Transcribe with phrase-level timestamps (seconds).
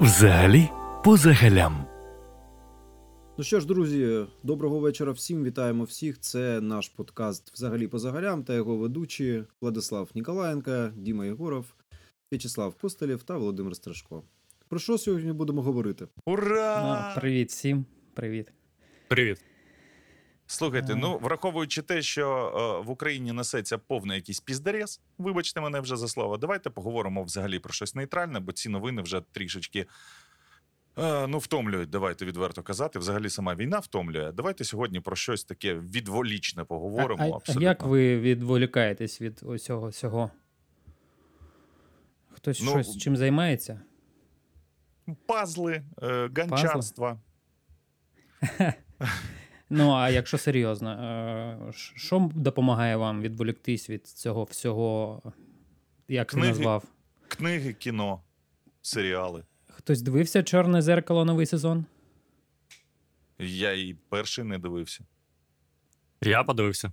[0.00, 0.70] Взагалі
[1.04, 1.84] по загалям.
[3.38, 5.44] Ну що ж, друзі, доброго вечора всім.
[5.44, 6.20] Вітаємо всіх.
[6.20, 11.66] Це наш подкаст взагалі по загалям та його ведучі Владислав Ніколаєнка, Діма Єгоров,
[12.32, 14.22] В'ячеслав Костелєв та Володимир Страшко.
[14.68, 16.08] Про що сьогодні будемо говорити?
[16.26, 16.82] Ура!
[17.14, 17.84] Ну, привіт всім,
[18.14, 18.52] привіт.
[19.08, 19.44] Привіт.
[20.50, 22.26] Слухайте, ну враховуючи те, що
[22.82, 26.36] е, в Україні несеться повний якийсь піздарез, вибачте мене вже за слово.
[26.36, 29.86] Давайте поговоримо взагалі про щось нейтральне, бо ці новини вже трішечки
[30.98, 32.98] е, ну, втомлюють, давайте відверто казати.
[32.98, 34.32] Взагалі сама війна втомлює.
[34.32, 37.22] Давайте сьогодні про щось таке відволічне поговоримо.
[37.22, 37.62] а, абсолютно.
[37.62, 40.30] як ви відволікаєтесь від усього всього?
[42.30, 43.80] Хтось Ну, щось чим займається?
[45.26, 47.20] Пазли, е, ганчарства.
[49.70, 55.22] Ну, а якщо серйозно, е, що допомагає вам відволіктись від цього всього,
[56.08, 56.48] як ти Книги.
[56.48, 56.84] назвав?
[57.28, 58.22] Книги, кіно,
[58.82, 59.44] серіали.
[59.68, 61.84] Хтось дивився Чорне зеркало новий сезон?
[63.38, 65.04] Я і перший не дивився.
[66.22, 66.92] Я подивився.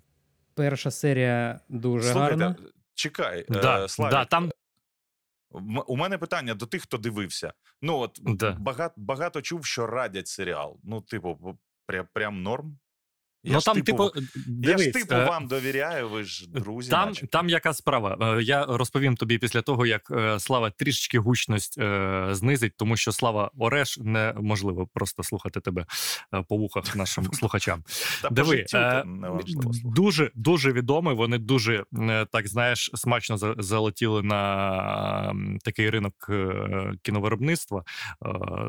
[0.54, 2.56] Перша серія дуже Слухайте, гарна.
[2.94, 4.52] чекай, Да, е, Славік, да, там
[5.88, 7.54] У мене питання до тих, хто дивився.
[7.82, 8.52] Ну, от Да.
[8.60, 10.80] багато, багато чув, що радять серіал.
[10.84, 12.80] Ну, типу, прям, прям норм.
[13.46, 14.12] Я ну ж, там, типу,
[14.64, 16.92] я ж типу е, вам довіряю, ви ж друзі.
[16.92, 17.28] Там, наче.
[17.28, 18.36] там яка справа.
[18.40, 23.12] Е, Я розповім тобі після того, як е, Слава трішечки гучність е, знизить, тому що
[23.12, 25.86] Слава Ореш неможливо просто слухати тебе
[26.50, 27.84] по вухах нашим слухачам.
[28.22, 29.04] Та Диви, життю е,
[29.84, 31.16] дуже дуже відомий.
[31.16, 31.84] Вони дуже
[32.32, 36.32] так знаєш, смачно залетіли на такий ринок
[37.02, 37.84] кіновиробництва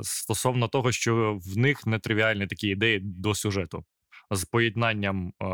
[0.03, 3.85] стосовно того, що в них нетривіальні такі ідеї до сюжету.
[4.31, 5.47] З поєднанням е,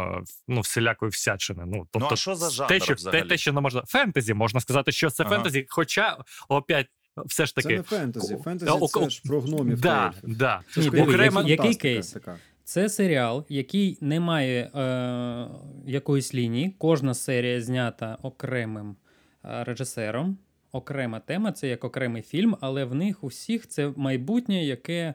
[0.49, 1.63] ну, всілякої всячини.
[1.67, 3.29] Ну, тобто, а що за жанр те, що, взагалі?
[3.29, 3.83] те, що не можна.
[3.87, 5.37] Фентезі, можна сказати, що це Ага.
[5.37, 6.87] фентезі, хоча опять.
[7.17, 8.37] Все ж Це таки, не фентезі.
[8.45, 9.81] Фентезі о- це ж про гномів.
[9.81, 10.61] да, да.
[10.75, 12.11] Це Ні, окрема- який кейс?
[12.13, 12.37] така.
[12.65, 15.49] Це серіал, який не має е,
[15.87, 16.75] якоїсь лінії.
[16.79, 18.97] Кожна серія знята окремим
[19.45, 20.39] е, режисером.
[20.73, 25.15] Окрема тема, це як окремий фільм, але в них у всіх це майбутнє, яке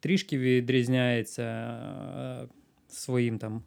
[0.00, 2.48] трішки відрізняється е,
[2.88, 3.62] своїм там.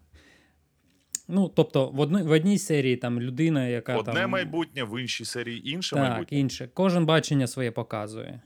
[1.27, 4.29] Ну, тобто, в, одно, в одній серії там людина, яка Одне там.
[4.31, 6.37] майбутнє, в іншій серії інше Так, майбутнє.
[6.39, 6.69] інше.
[6.73, 8.41] Кожен бачення своє показує.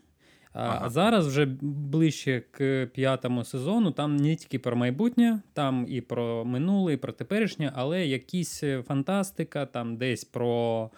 [0.53, 0.81] А, Ага.
[0.85, 6.45] а зараз вже ближче к п'ятому сезону, там не тільки про майбутнє, там і про
[6.45, 10.89] минуле, і про теперішнє, але якісь е, фантастика, там десь про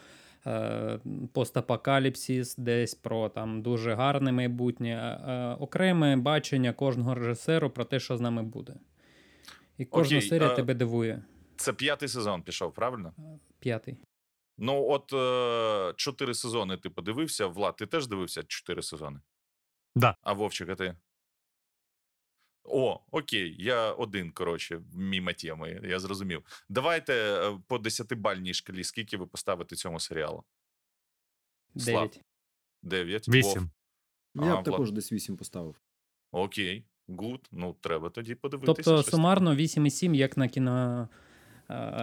[0.48, 1.00] е,
[1.34, 8.18] постапокаліпсис, десь про там дуже гарне майбутнє, е, окреме бачення кожного режисеру про те, що
[8.18, 8.74] з нами буде.
[9.78, 11.24] І кожна Окей, серія а- тебе дивує.
[11.58, 13.14] Це п'ятий сезон пішов, правильно?
[13.60, 13.98] П'ятий.
[14.58, 17.48] Ну, от е, чотири сезони ти подивився.
[17.48, 19.20] Влад, ти теж дивився чотири сезони?
[19.96, 20.16] Да.
[20.22, 20.96] А Вовчик, а ти?
[22.64, 26.66] О, окей, я один, коротше, мімо теми, я зрозумів.
[26.70, 30.44] Давайте е, по десятибальній шкалі, скільки ви поставите цьому серіалу?
[31.78, 31.96] Слав.
[31.96, 32.22] Дев'ять.
[32.84, 33.30] Дев'ять?
[33.30, 33.72] Вісім.
[34.36, 34.64] Я б Влад.
[34.66, 35.82] також десь 8 поставив.
[36.32, 37.48] Окей, good.
[37.52, 38.74] Ну, треба тоді подивитися.
[38.74, 41.08] Тобто щось сумарно 8,7, як на кіно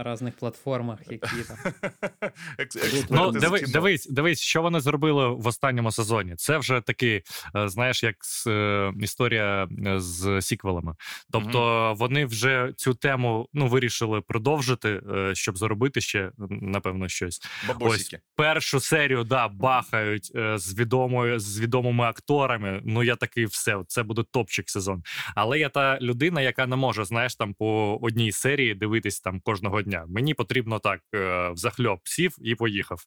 [0.07, 1.57] різних платформах, які там.
[2.59, 3.73] Ну, експерти з TV, кіно.
[3.73, 6.35] дивись, дивись, що вони зробили в останньому сезоні.
[6.37, 7.23] Це вже такий,
[7.57, 10.95] е, знаєш, як з, е, історія е, з сіквелами.
[11.31, 17.41] Тобто вони вже цю тему ну, вирішили продовжити, е, щоб заробити ще, напевно, щось.
[17.69, 18.19] Бабосики.
[18.37, 22.81] Першу серію да, бахають е, з відомою з відомими акторами.
[22.85, 23.83] Ну я такий все.
[23.89, 25.03] Це буде топчик сезон.
[25.35, 29.83] Але я та людина, яка не може, знаєш, там по одній серії дивитись там кожного
[29.83, 30.05] дня.
[30.09, 32.99] Мені потрібно так е, взахльоп сів і поїхав.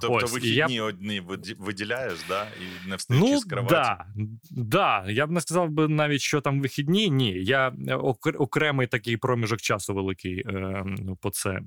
[0.00, 1.22] Тобто ось, вихідні я- одні
[1.58, 2.42] виділяєш, да?
[2.44, 3.70] і не встаючи Ну з кроваті.
[3.74, 4.06] да,
[4.50, 5.04] да.
[5.10, 7.10] Я б не сказав би навіть, що там вихідні.
[7.10, 10.84] Ні, я е, окремий такий проміжок часу великий е,
[11.20, 11.60] по це.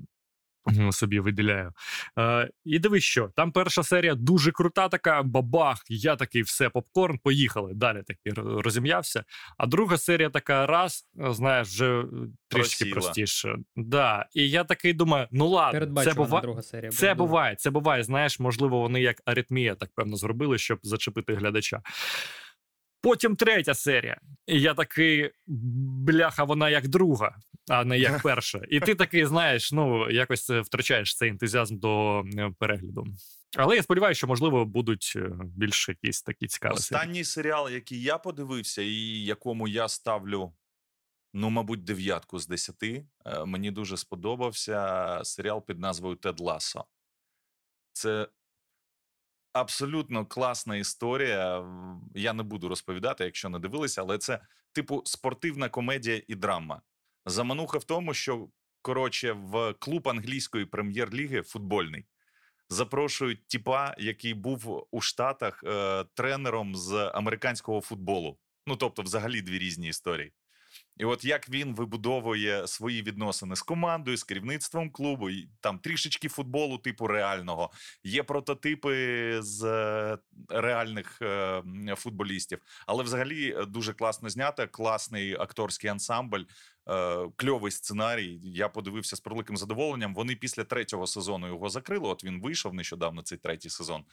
[0.92, 1.72] Собі виділяю.
[2.18, 5.78] Е, і дивись, що там перша серія дуже крута, така бабах.
[5.88, 7.74] Я такий все, попкорн, поїхали.
[7.74, 9.24] Далі такий розім'явся.
[9.58, 12.04] А друга серія така раз, знаєш, вже е,
[12.48, 12.92] трішки Просіла.
[12.92, 13.56] простіше.
[13.76, 14.26] Да.
[14.34, 16.40] І я такий думаю: ну ладно, це бува...
[16.40, 16.90] друга серія.
[16.90, 17.14] Це буде.
[17.14, 18.02] буває, це буває.
[18.02, 21.82] Знаєш, можливо, вони як аритмія так певно зробили, щоб зачепити глядача.
[23.02, 24.20] Потім третя серія.
[24.46, 25.30] І я такий,
[26.06, 27.36] бляха, вона як друга,
[27.68, 28.60] а не як перша.
[28.68, 33.06] І ти такий, знаєш, ну якось е, втрачаєш цей ентузіазм до е, перегляду.
[33.56, 36.78] Але я сподіваюся, що можливо будуть е, більш якісь такі цікаві.
[36.78, 37.00] серії.
[37.00, 40.52] Останній серіал, який я подивився, і якому я ставлю,
[41.34, 43.06] ну, мабуть, дев'ятку з десяти.
[43.46, 46.84] Мені дуже сподобався серіал під назвою Тед Лассо.
[47.92, 48.28] Це
[49.52, 51.64] абсолютно класна історія.
[52.14, 54.40] Я не буду розповідати, якщо не дивилися, але це
[54.72, 56.82] типу спортивна комедія і драма.
[57.26, 58.48] Замануха в тому, що
[58.82, 62.06] коротше в клуб англійської прем'єр-ліги футбольний
[62.68, 68.38] запрошують тіпа, який був у Штатах е, тренером з американського футболу.
[68.66, 70.32] Ну тобто, взагалі дві різні історії.
[70.96, 76.28] І от як він вибудовує свої відносини з командою, з керівництвом клубу, і там трішечки
[76.28, 77.70] футболу, типу реального,
[78.04, 80.18] є прототипи з е,
[80.48, 81.62] реальних е,
[81.96, 82.58] футболістів.
[82.86, 86.42] Але взагалі е, дуже класно знято, класний акторський ансамбль,
[87.36, 88.40] кльовий сценарій.
[88.42, 90.14] Я подивився з превеликим задоволенням.
[90.14, 92.08] Вони після третього сезону його закрили.
[92.08, 94.04] От він вийшов нещодавно, цей третій сезон.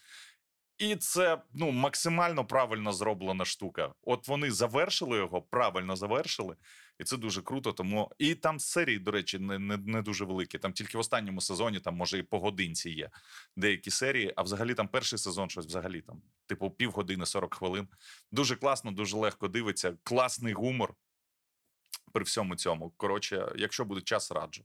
[0.77, 3.93] І це ну максимально правильно зроблена штука.
[4.01, 6.55] От вони завершили його, правильно завершили,
[6.99, 7.73] і це дуже круто.
[7.73, 10.57] Тому і там серії, до речі, не не, не дуже великі.
[10.57, 13.09] Там тільки в останньому сезоні, там може і по годинці є
[13.55, 14.33] деякі серії.
[14.35, 17.87] А взагалі там перший сезон, щось взагалі там, типу, півгодини, 40 хвилин.
[18.31, 19.97] Дуже класно, дуже легко дивиться.
[20.03, 20.93] Класний гумор
[22.13, 22.93] при всьому цьому.
[22.97, 24.63] Коротше, якщо буде час, раджу.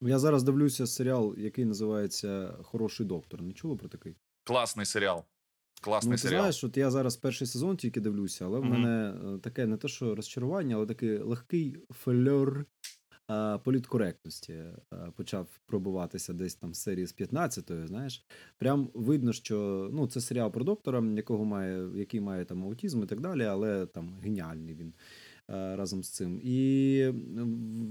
[0.00, 3.42] Я зараз дивлюся серіал, який називається Хороший доктор.
[3.42, 4.16] Не чули про такий?
[4.44, 5.24] Класний серіал.
[5.80, 6.40] Класний ну, ти серіал.
[6.40, 9.88] знаєш, от я зараз перший сезон тільки дивлюся, але в мене е, таке не те,
[9.88, 12.66] що розчарування, але такий легкий фльор
[13.26, 18.24] а, політкоректності а, почав пробуватися десь там з серії з 15-ї, знаєш.
[18.58, 23.06] Прям видно, що ну, це серіал про доктора, якого має, який має там аутизм і
[23.06, 24.92] так далі, але там геніальний він е,
[25.48, 26.40] разом з цим.
[26.42, 27.08] І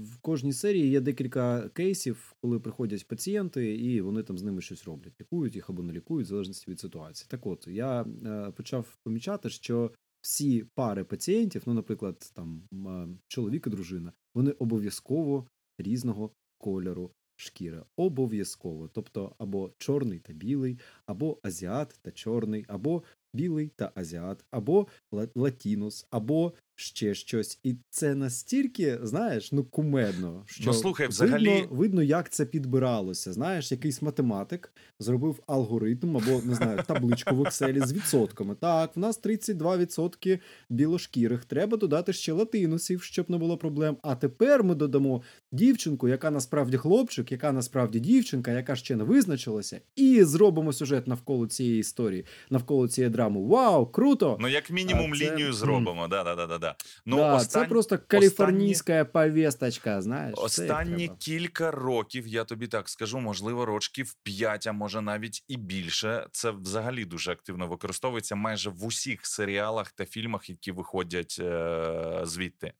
[0.04, 4.84] в кожній серії є декілька кейсів, коли приходять пацієнти, і вони там з ними щось
[4.84, 5.20] роблять.
[5.20, 7.26] Лікують їх або не лікують, в залежності від ситуації.
[7.30, 9.90] Так от, я е, почав помічати, що
[10.20, 15.46] всі пари пацієнтів, ну, наприклад, там е, чоловік і дружина, вони обов'язково
[15.78, 17.82] різного кольору шкіри.
[17.96, 18.88] Обов'язково.
[18.88, 23.02] Тобто або чорний та білий, або азіат та чорний, або
[23.34, 27.58] білий та азіат, або ла- латінос, або ще щось.
[27.62, 33.32] І це настільки, знаєш, ну кумедно, що Ну, слухай, взагалі- видно, видно, як це підбиралося.
[33.32, 38.54] Знаєш, якийсь математик зробив алгоритм або не знаю, табличку в Excel з відсотками.
[38.54, 40.38] Так, в нас 32%
[40.70, 41.44] білошкірих.
[41.44, 43.96] Треба додати ще латинусів, щоб не було проблем.
[44.02, 45.22] А тепер ми додамо
[45.52, 51.46] дівчинку, яка насправді хлопчик, яка насправді дівчинка, яка ще не визначилася, і зробимо сюжет навколо
[51.46, 53.40] цієї історії, навколо цієї драми.
[53.46, 54.36] Вау, круто!
[54.40, 56.08] Ну, як мінімум, А, це- лінію зробимо.
[56.08, 56.76] Да, да, да, да, да.
[57.06, 57.62] Ну, да, остань...
[57.62, 60.34] Це просто каліфорнійська повісточка, знаєш.
[60.38, 61.16] Останні треба.
[61.20, 66.26] кілька років, я тобі так скажу, можливо, рочків 5, а може навіть і більше.
[66.32, 72.72] Це взагалі дуже активно використовується майже в усіх серіалах та фільмах, які виходять е- звідти.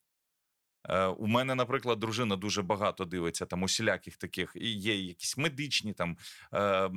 [0.89, 5.93] Е, у мене, наприклад, дружина дуже багато дивиться там усіляких таких, і є якісь медичні
[5.93, 6.17] там
[6.55, 6.91] е,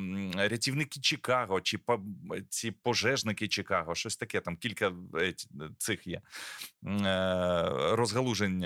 [0.47, 1.79] рятівники Чикаго, чи
[2.49, 4.41] ці пожежники Чикаго, щось таке.
[4.41, 5.33] Там кілька е,
[5.77, 6.21] цих є
[7.91, 8.65] розгалужень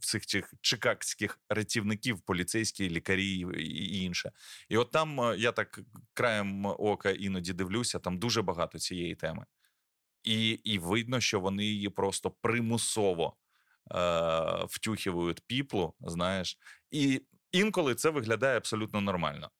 [0.00, 4.32] всіх цих чикагських рятівників, поліцейські, лікарі і- інше.
[4.68, 5.80] І от там я так
[6.14, 9.44] краєм ока іноді дивлюся, там дуже багато цієї теми.
[10.22, 13.36] І, і видно, що вони її просто примусово
[13.94, 16.58] е, втюхивають піплу, знаєш,
[16.90, 17.22] і
[17.52, 19.50] інколи це виглядає абсолютно нормально.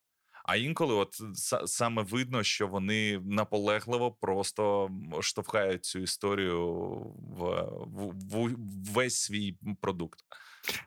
[0.44, 6.72] А інколи, от са- саме видно, що вони наполегливо просто штовхають цю історію
[7.38, 8.56] в, в, в
[8.92, 10.20] весь свій продукт.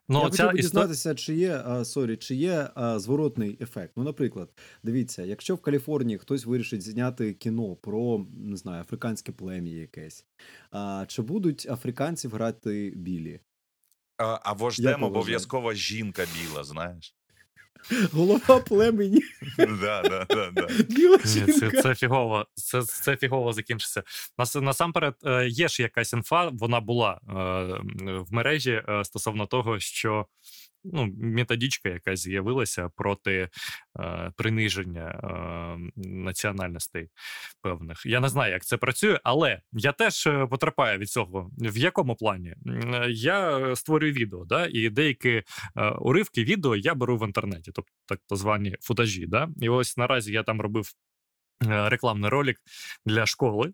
[0.09, 3.93] Ну, я ця хотів би дізнатися, чи є а, sorry, чи є а, зворотний ефект.
[3.95, 4.49] Ну, наприклад,
[4.83, 10.25] дивіться, якщо в Каліфорнії хтось вирішить зняти кіно про не знаю, африканське плем'я якесь,
[10.71, 13.39] а, чи будуть африканців грати білі?
[14.17, 17.15] А, а вождем обов'язково жінка біла, знаєш?
[18.11, 19.21] Голова племені,
[19.57, 20.67] Да, да, да, да.
[20.89, 21.53] біла жінка.
[21.53, 22.45] це, це фігово.
[22.55, 24.03] Це, це фігово закінчиться.
[24.37, 27.33] Нас, насамперед, е, є ж якась інфа, вона була е,
[28.19, 30.25] в мережі е, стосовно того, що
[30.83, 33.49] ну, методичка якась з'явилася проти
[33.99, 37.09] е, приниження е, національностей
[37.61, 38.05] певних.
[38.05, 41.51] Я не знаю, як це працює, але я теж е, потерпаю від цього.
[41.57, 42.55] В якому плані?
[42.67, 45.43] Е, Я е, створюю відео, да, і деякі
[45.75, 49.27] е, уривки відео я беру в інтернеті, тобто так звані футажі.
[49.27, 49.49] Да?
[49.61, 50.91] І ось наразі я там робив
[51.65, 52.57] рекламний ролик
[53.05, 53.73] для школи.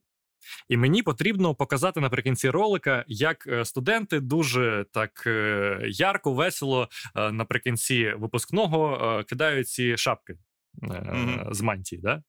[0.69, 7.31] І мені потрібно показати наприкінці ролика, як е, студенти дуже так е, ярко, весело е,
[7.31, 10.35] наприкінці випускного кидають ці шапки
[10.81, 11.47] Мгм.
[11.51, 12.01] з мантії.
[12.01, 12.23] Да?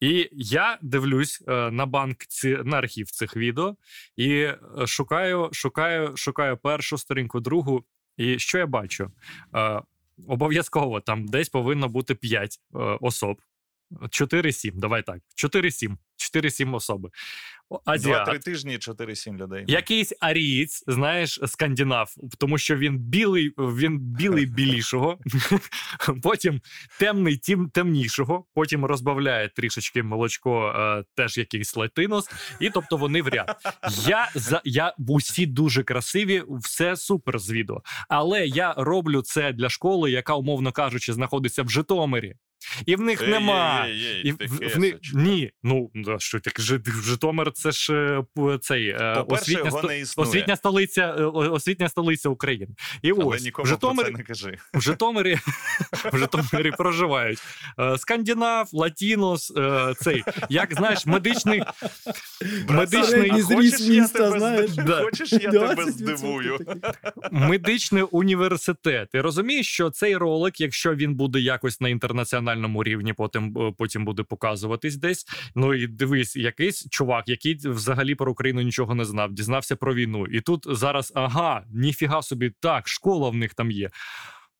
[0.00, 3.76] І я дивлюсь на банк ці, на архів цих відео
[4.16, 4.48] і
[4.86, 7.84] шукаю, шукаю, шукаю першу сторінку, другу.
[8.16, 9.10] І що я бачу?
[10.28, 13.40] Обов'язково там десь повинно бути 5 е, особ.
[13.90, 15.18] 4-7, давай так.
[15.36, 15.96] 4-7.
[16.20, 17.10] 4-7 особи.
[17.84, 18.24] Азіат.
[18.24, 19.64] Два-три тижні, 4-7 людей.
[19.68, 25.18] Якийсь арієць, знаєш, скандинав, тому що він білий, він білий білішого,
[26.22, 26.60] потім
[26.98, 32.30] темний тім темнішого, потім розбавляє трішечки молочко, е, теж якийсь латинос,
[32.60, 33.56] і тобто вони в ряд.
[34.06, 37.82] Я за я усі дуже красиві, все супер з відео.
[38.08, 42.34] Але я роблю це для школи, яка, умовно кажучи, знаходиться в Житомирі.
[42.86, 43.86] І в них Ей, нема.
[43.86, 46.60] ей, ей, І ти в, в, них- ні, ну що так
[47.04, 47.94] Житомир, це ж
[48.38, 49.70] е, цей е, освітня,
[50.16, 52.74] освітня столиця, е, освітня столиця України.
[53.02, 54.58] І Але ось в нікому про це Житомирі, не кажи.
[54.74, 55.38] в Житомирі,
[56.12, 57.38] в Житомирі проживають
[57.96, 59.52] скандинав, латінос,
[60.00, 61.62] цей, як знаєш, медичний
[62.68, 63.30] медичний.
[65.02, 66.58] Хочеш, я тебе здивую.
[67.30, 69.08] медичний університет.
[69.12, 72.49] Ти розумієш, що цей ролик, якщо він буде якось на інтернаціональному
[72.84, 75.26] рівні, потім е, потім буде показуватись десь.
[75.54, 80.26] Ну і дивись, якийсь чувак, який взагалі про Україну нічого не знав, дізнався про війну.
[80.26, 83.90] І тут зараз ага, ніфіга собі, так, школа в них там є.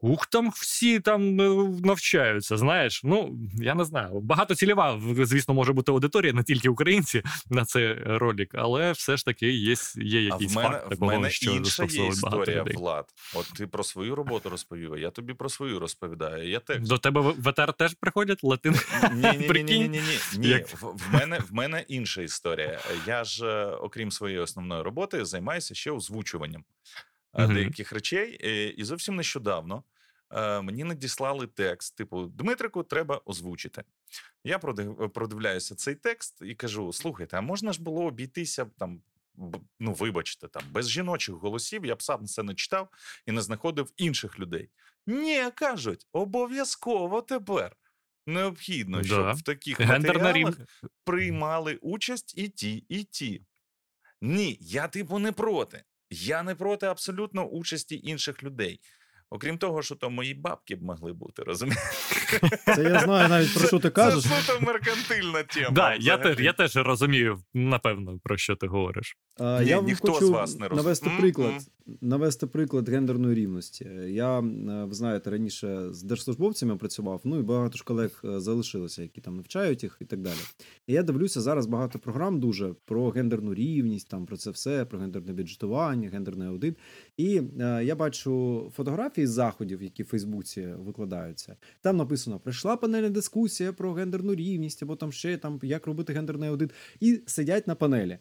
[0.03, 2.57] Ух, там всі там е, навчаються.
[2.57, 4.21] Знаєш, ну я не знаю.
[4.21, 9.25] Багатоцільова, в- звісно, може бути аудиторія, не тільки українці на цей ролик, але все ж
[9.25, 12.75] таки є, є А якийсь в мене, факт в мене що інша є історія, людей.
[12.77, 13.05] Влад.
[13.35, 16.49] От ти про свою роботу розповів, а я тобі про свою розповідаю.
[16.51, 18.75] Я теж До тебе в ВТР теж приходять латин.
[19.15, 20.01] Ні, ні, ні, ні, ні,
[20.39, 22.81] ні, як- В, в мене в мене інша історія.
[23.07, 26.65] Я ж, е, окрім своєї основної роботи, займаюся ще озвучуванням
[27.35, 27.55] Мгм.
[27.55, 28.41] деяких речей.
[28.45, 29.85] Е, І зовсім нещодавно
[30.31, 33.85] е, мені надіслали текст: типу, Дмитрику, треба озвучити.
[34.45, 39.03] Я продивляюся цей текст і кажу: слухайте, а можна ж було обійтися там.
[39.81, 42.89] Ну, вибачте, там без жіночих голосів я б сам це не читав
[43.27, 44.69] і не знаходив інших людей.
[45.07, 47.77] Ні, кажуть, обов'язково тепер.
[48.27, 49.33] Необхідно, щоб Да.
[49.33, 50.55] в таких матеріалах рівня.
[51.05, 53.43] приймали участь і ті, і ті.
[54.21, 55.85] Ні, я типу не проти.
[56.11, 58.81] Я не проти абсолютно участі інших людей.
[59.33, 61.79] Окрім того, що то мої бабки б могли бути, розумієш?
[62.75, 64.23] Це я знаю навіть про що ти кажеш.
[64.23, 65.71] Це суто меркантильна тема.
[65.71, 69.17] Да, я, теж, я теж розумію, напевно, про що ти говориш.
[69.41, 71.53] А, Ні, я вам хочу з вас не роз- навести приклад.
[72.01, 73.91] Навести приклад гендерної рівності.
[74.07, 74.43] Я, е,
[74.85, 79.37] ви знаєте, раніше з держслужбовцями працював, ну і багато ж колег е, залишилося, які там
[79.37, 80.39] навчають їх і так далі.
[80.87, 84.99] І я дивлюся зараз багато програм дуже про гендерну рівність, там про це все, про
[84.99, 86.77] гендерне бюджетування, гендерний аудит.
[87.17, 91.57] І е, я бачу фотографії з заходів, які в Фейсбуці викладаються.
[91.81, 96.49] Там написано: прийшла панельна дискусія про гендерну рівність, або там ще там як робити гендерний
[96.49, 96.71] аудит.
[97.01, 98.19] І сидять на панелі.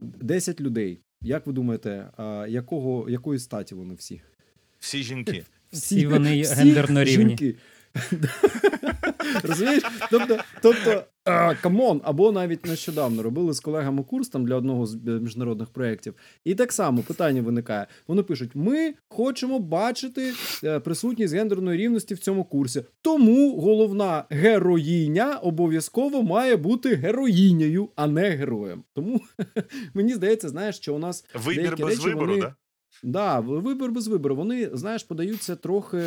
[0.00, 1.00] 10 людей.
[1.22, 2.10] Як ви думаєте,
[2.48, 4.22] якого, якої статі вони всі?
[4.78, 5.44] Всі жінки.
[5.72, 7.28] Всі вони гендерно рівні.
[7.28, 7.54] жінки.
[9.42, 9.82] Розумієш?
[10.10, 11.04] Тобто, тобто
[11.60, 15.68] come on, або навіть нещодавно робили з колегами курс там для одного з е, міжнародних
[15.68, 16.14] проєктів.
[16.44, 17.86] І так само питання виникає.
[18.08, 20.32] Вони пишуть: ми хочемо бачити
[20.64, 22.84] е, присутність гендерної рівності в цьому курсі.
[23.02, 28.84] Тому головна героїня обов'язково має бути героїнею, а не героєм.
[28.94, 29.20] Тому
[29.94, 32.54] мені здається, знаєш, що у нас Вибір без речі, вибору, вони- да?
[33.02, 34.36] Да, вибір без вибору.
[34.36, 36.02] Вони, знаєш, подаються трохи.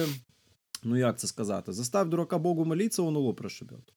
[0.83, 1.73] Ну як це сказати?
[1.73, 3.93] Застав дурака Богу моліться, он лоб прошибет.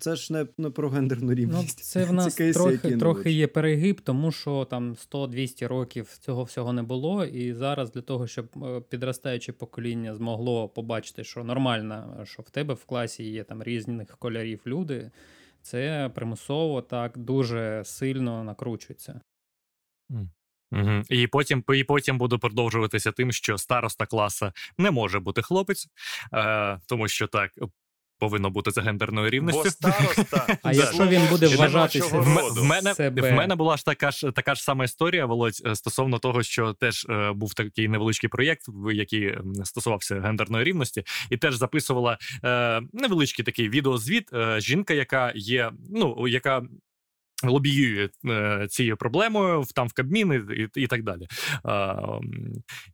[0.00, 1.84] Це ж не, не про гендерну Ну, рівність.
[1.84, 6.72] це в нас кейси, трохи, трохи є перегиб, тому що там 100-200 років цього всього
[6.72, 7.24] не було.
[7.24, 12.74] І зараз для того, щоб е, підростаюче покоління змогло побачити, що нормально, що в тебе
[12.74, 15.10] в класі є там різних кольорів люди,
[15.62, 19.20] це примусово так дуже сильно накручується.
[20.72, 21.02] Угу.
[21.08, 25.86] І потім і потім буду продовжуватися тим, що староста класа не може бути хлопець,
[26.34, 27.50] е, тому що так
[28.18, 29.62] повинно бути за гендерною рівністю.
[29.64, 30.46] Бо староста.
[30.62, 34.62] А якщо він буде вважатися В, мене, в мене була ж така ж така ж
[34.62, 39.38] сама історія, Володь, е, стосовно того, що теж е, був такий невеличкий проєкт, в- який
[39.64, 44.32] стосувався гендерної рівності, і теж записувала е, невеличкий такий відеозвіт.
[44.32, 46.62] Е, жінка, яка є, ну яка.
[47.44, 51.26] Лобіює е, цією проблемою там в Кабмін і, і, так далі.
[51.64, 52.22] Е, м,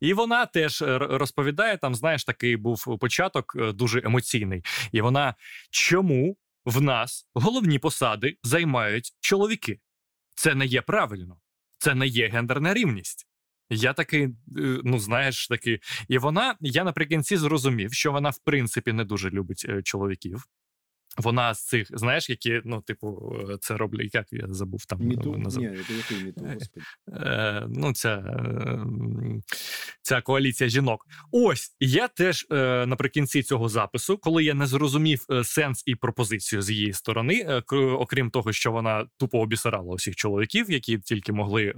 [0.01, 4.63] і вона теж розповідає: там, знаєш, такий був початок е, дуже емоційний.
[4.93, 5.35] І вона
[5.71, 9.79] чому в нас головні посади займають чоловіки?
[10.35, 11.37] Це не є правильно,
[11.79, 13.27] це не є гендерна рівність.
[13.71, 14.31] Я такий, е,
[14.85, 15.79] ну знаєш, такий.
[16.09, 20.45] І вона, я наприкінці зрозумів, що вона в принципі не дуже любить е, чоловіків.
[21.17, 24.99] Вона з цих, знаєш, які, ну, типу, е, це роблять, як я забув там.
[25.01, 25.35] Міту?
[25.35, 25.63] е, Ні, це
[25.95, 26.87] який міту, господи.
[27.09, 28.79] Е, ну, ця, е,
[30.03, 31.07] ця коаліція жінок.
[31.33, 36.63] Ось я теж е, наприкінці цього запису, коли я не зрозумів е, сенс і пропозицію
[36.63, 41.65] з її сторони, е, окрім того, що вона тупо обісирала усіх чоловіків, які тільки могли
[41.65, 41.75] е,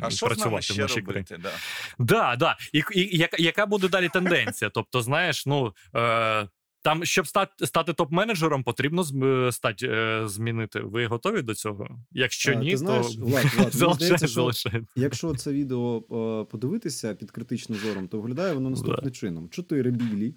[0.00, 1.26] А що працювати в нашій країні.
[1.30, 1.50] Да.
[1.98, 2.56] Да, да.
[2.72, 4.70] І, і яка, яка буде далі тенденція?
[4.74, 5.74] Тобто, знаєш, ну.
[5.96, 6.48] Е,
[6.84, 10.80] там, щоб стати, стати топ-менеджером, потрібно зм- стати, е, змінити.
[10.80, 11.88] Ви готові до цього?
[12.12, 14.88] Якщо А, ні, ти знаєш, то Влад, Влад, залишається, залишається.
[14.94, 15.00] що.
[15.02, 20.34] Якщо це відео е, подивитися під критичним зором, то виглядає воно наступним чином: чотири білі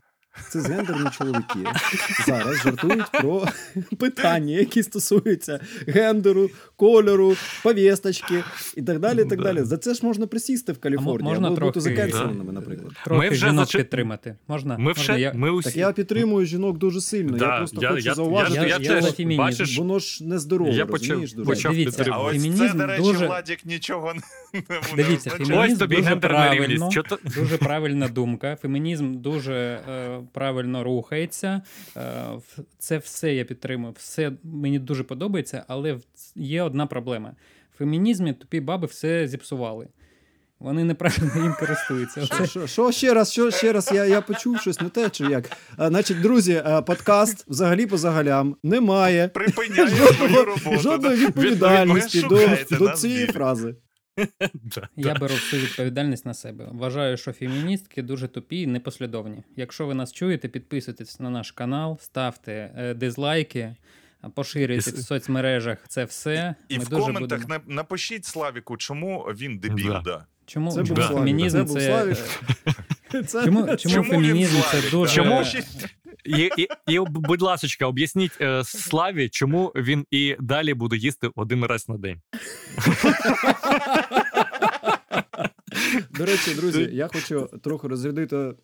[0.49, 1.59] цисгендерні чоловіки
[2.27, 3.45] зараз жартують про
[3.99, 8.43] питання, які стосуються гендеру, кольору, повісточки
[8.75, 9.21] і так далі.
[9.21, 9.61] і так далі.
[9.63, 12.51] За це ж можна присісти в Каліфорнії можна або бути трохи- закенселеними, Да.
[12.51, 12.91] наприклад.
[13.05, 14.35] Трохи Ми вже жінок зачи- підтримати.
[14.47, 14.77] Можна?
[14.77, 15.33] Ми вже я...
[15.33, 15.69] ми усі.
[15.69, 17.37] Так я підтримую жінок дуже сильно.
[17.37, 19.41] я просто я- хочу я- зауважити, я- я, я що я за фемінізм.
[19.41, 23.65] бачиш, воно ж нездорово, Я розумієш, почав Дивіться, А ось це, до речі, дуже- Владік
[23.65, 24.21] нічого не
[24.95, 26.89] Дивіться, фемінізм Ось тобі дуже правильно.
[27.35, 28.55] Дуже правильна думка.
[28.61, 29.53] Фемінізм дуже
[29.89, 31.61] е, правильно рухається.
[31.97, 32.25] Е,
[32.77, 33.93] це все я підтримую.
[33.97, 35.97] Все мені дуже подобається, але
[36.35, 37.35] є одна проблема.
[37.75, 39.87] В фемінізмі тупі баби все зіпсували.
[40.59, 42.25] Вони неправильно їм користуються.
[42.25, 43.91] Що, що, що ще раз, що ще раз?
[43.93, 45.51] Я, я почув щось не те, чи як.
[45.77, 50.79] А, значить, друзі, а, подкаст взагалі по загалям немає Припиняє свою жодного, роботу.
[50.79, 51.25] жодної да.
[51.25, 52.27] відповідальності Ви
[52.69, 53.75] до, до цієї фрази.
[54.95, 56.67] Я беру всю відповідальність на себе.
[56.71, 59.43] Вважаю, що феміністки дуже тупі і непослідовні.
[59.55, 63.75] Якщо ви нас чуєте, підписуйтесь на наш канал, ставте е, дизлайки,
[64.33, 66.55] поширюйте в соцмережах це все.
[66.69, 67.63] І Ми в дуже коментах будемо...
[67.67, 69.91] напишіть Славіку, чому він дебіл.
[69.91, 70.01] Да.
[70.01, 70.25] Да.
[70.45, 72.15] Чому, Це був чому фемінізм це це...
[73.25, 75.15] Це, Чому, чому Чому фемінізм це дуже...
[75.15, 75.43] Чому?
[76.25, 81.65] І, і, і, будь ласка, об'ясніть е, Славі, чому він і далі буде їсти один
[81.65, 82.21] раз на день.
[86.11, 88.55] До речі, друзі, я хочу трохи розрядити,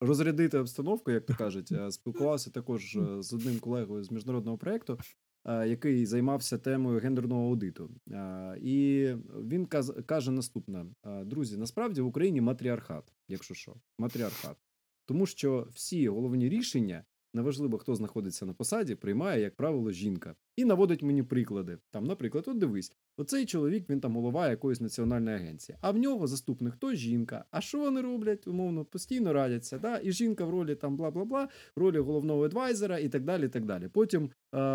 [0.00, 1.70] розрядити обстановку, як то кажуть.
[1.70, 4.98] Я Спілкувався також е, з одним колегою з міжнародного проєкту,
[5.44, 7.90] е, який займався темою гендерного аудиту.
[8.10, 9.08] Е, І
[9.48, 9.66] він
[10.06, 14.56] каже наступне: Е, друзі, насправді в Україні матріархат, якщо що, матріархат.
[15.04, 20.34] Тому що всі головні рішення, неважливо, хто знаходиться на посаді, приймає, як правило, жінка.
[20.56, 21.78] І наводить мені приклади.
[21.90, 26.26] Там, наприклад, от дивись, оцей чоловік, він там голова якоїсь національної агенції, а в нього
[26.26, 27.44] заступник то жінка.
[27.50, 28.46] А що вони роблять?
[28.46, 29.78] Умовно, постійно радяться.
[29.78, 30.00] Да?
[30.02, 33.44] І жінка в ролі там бла-бла-бла, в ролі головного адвайзера і так далі.
[33.44, 33.88] і так далі.
[33.88, 34.28] Потім е,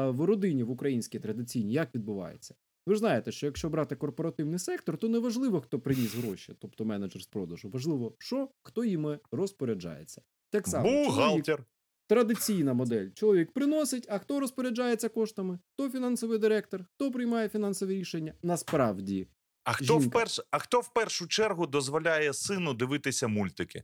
[0.09, 2.55] в родині в українській традиційній як відбувається?
[2.87, 6.85] Ви ж знаєте, що якщо брати корпоративний сектор, то не важливо, хто приніс гроші, тобто
[6.85, 7.69] менеджер з продажу.
[7.69, 10.21] Важливо, що хто їми розпоряджається.
[10.49, 11.63] Так само Бухгалтер.
[12.07, 13.09] Традиційна модель.
[13.13, 15.59] Чоловік приносить, а хто розпоряджається коштами?
[15.73, 16.85] Хто фінансовий директор?
[16.93, 18.33] Хто приймає фінансові рішення?
[18.43, 19.27] Насправді.
[19.63, 20.07] А хто, Жінка.
[20.07, 23.83] вперше, а хто в першу чергу дозволяє сину дивитися мультики?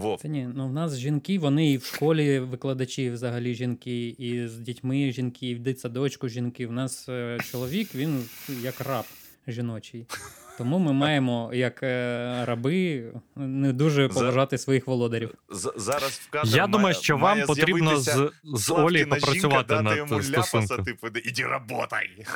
[0.00, 0.20] Вов.
[0.20, 4.58] Це ні, ну в нас жінки, вони і в школі викладачі взагалі жінки, і з
[4.58, 6.66] дітьми жінки, і в дитсадочку жінки.
[6.66, 8.24] В нас е, чоловік, він
[8.62, 9.04] як раб
[9.48, 10.06] жіночий.
[10.58, 13.04] Тому ми маємо, як е, раби,
[13.36, 15.34] не дуже За- поважати своїх володарів.
[15.50, 19.96] З- зараз в кадр Я думаю, що має вам потрібно з, з Олі попрацювати над
[19.96, 22.26] йому ляпаса, типу, іди работай.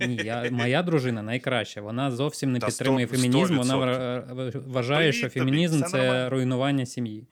[0.00, 1.80] Ні, я, моя дружина найкраща.
[1.80, 3.56] Вона зовсім не Та підтримує фемінізм.
[3.56, 3.82] Вона 100%.
[3.82, 7.26] вра- вважає, що фемінізм це руйнування сім'ї.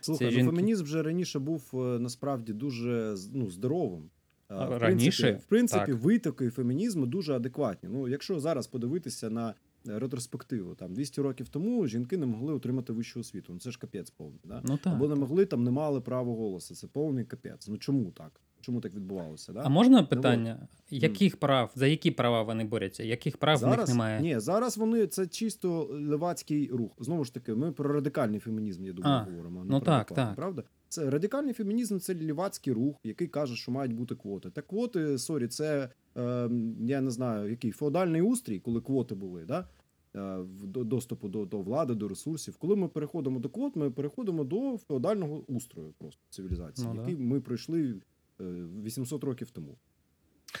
[0.00, 4.10] Слухай, ну, фемінізм вже раніше був е, насправді дуже ну, здоровим.
[4.50, 5.22] А, в раніше?
[5.22, 6.02] принципі, в принципі Так.
[6.02, 7.88] витоки фемінізму дуже адекватні.
[7.92, 9.54] Ну, якщо зараз подивитися на
[9.88, 13.52] е, ретроспективу, там 200 років тому жінки не могли отримати вищу освіту.
[13.52, 14.40] Ну це ж капець повний.
[14.44, 14.62] Да?
[14.64, 14.94] Ну так.
[14.94, 16.74] Або не могли там, не мали права голосу.
[16.74, 17.68] Це повний капець.
[17.68, 18.40] Ну чому так?
[18.60, 19.52] Чому так відбувалося?
[19.52, 19.62] Да?
[19.64, 20.68] А можна питання?
[20.90, 23.02] Яких прав, за які права вони борються?
[23.04, 24.20] Яких прав в них зараз, немає?
[24.20, 26.92] Ні, зараз вони це чисто левацький рух.
[26.98, 29.64] Знову ж таки, ми про радикальний фемінізм, я думаю, А, говоримо.
[29.64, 30.36] ну так, так.
[30.36, 30.62] правда?
[30.88, 34.50] Це радикальний фемінізм це лівацький рух, який каже, що мають бути квоти.
[34.50, 39.68] Та квоти, sorry, це е, я не знаю, який феодальний устрій, коли квоти були, да?
[40.16, 42.56] е, до- доступу до, до влади, до ресурсів.
[42.56, 47.00] Коли ми переходимо до квот, ми переходимо до феодального устрою просто цивілізації, Ну да.
[47.00, 47.94] який ми пройшли
[48.40, 49.78] 800 років тому.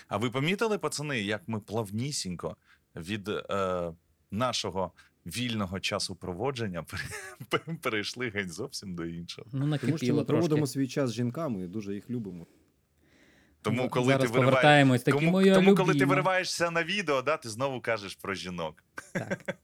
[0.08, 2.56] А ви помітили, пацани, як ми плавнісінько
[2.96, 3.92] від е,
[4.30, 4.92] нашого
[5.26, 6.86] вільного часу проводження
[7.82, 9.48] перейшли геть зовсім до іншого.
[9.52, 12.46] Ну, Тому що накипіло ми проводимо свій час з жінками і дуже їх любимо.
[13.62, 16.08] Тому, коли Зараз ти повертаємось, такі тому, моя тому коли ти любіма.
[16.10, 18.84] вириваєшся на відео, да, ти знову кажеш про жінок.
[19.12, 19.54] Так.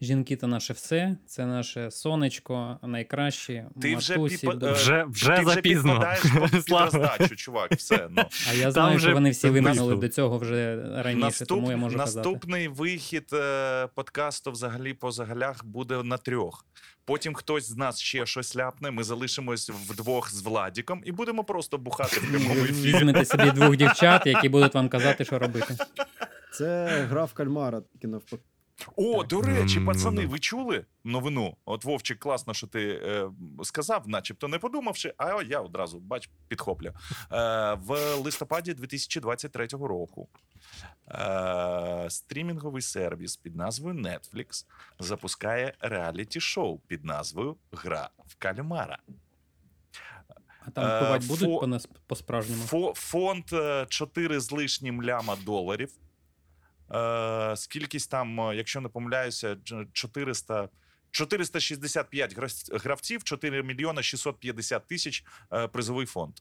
[0.00, 3.64] Жінки то наше все, це наше сонечко, найкращі.
[3.82, 5.92] Ти вже матусі, до- е, Вже, вже Ти вже запізно.
[5.92, 6.84] підпадаєш під- під Слава.
[6.84, 7.72] роздачу, чувак.
[7.72, 8.06] Все.
[8.10, 8.22] Ну.
[8.50, 10.00] А я знаю, вже що вони всі виминули наступ.
[10.00, 12.28] до цього вже раніше, Наступ- тому я можу казати.
[12.28, 16.64] наступний вихід е, подкасту взагалі по загалях буде на трьох.
[17.06, 18.90] Потім хтось з нас ще щось ляпне.
[18.90, 22.94] Ми залишимось вдвох з Владіком і будемо просто бухати в прямому ефірі.
[22.94, 25.76] Візьмете собі двох дівчат, які будуть вам казати, що робити.
[26.52, 28.42] Це гра в кальмара, тільки навпаки.
[28.96, 31.56] О, до речі, пацани, ви чули новину?
[31.64, 33.30] От Вовчик, класно, що ти е,
[33.62, 36.86] сказав, начебто не подумавши, а я одразу бач, підхоплю.
[36.86, 36.94] Е,
[37.74, 40.28] в листопаді 2023 року
[41.08, 44.64] е, стрімінговий сервіс під назвою Netflix
[44.98, 48.98] запускає реаліті-шоу під назвою Гра в кальмара.
[50.66, 52.62] А там Е, впливати будуть фо- по нас по-справжньому.
[52.62, 55.90] Фо- фонд е, 4 з лишнім ляма доларів.
[56.94, 60.68] Е, скількись там, е, якщо не помиляюся, дж- 400,
[61.10, 66.34] 465 гра- гравців, 4 мільйона 650 тисяч е, призовий фонд.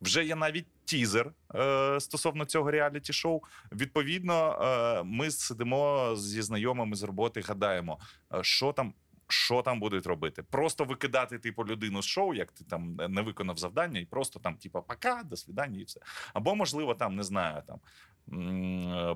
[0.00, 3.40] Вже є навіть тізер е, стосовно цього реаліті-шоу.
[3.72, 7.98] Відповідно, е, ми сидимо зі знайомими з роботи, гадаємо,
[8.34, 8.94] е, що там.
[9.28, 10.42] Що там будуть робити?
[10.42, 14.54] Просто викидати типу людину з шоу, як ти там не виконав завдання, і просто там,
[14.56, 16.00] типу, пока, до свидання, і все.
[16.32, 17.78] Або, можливо, там не знаю, там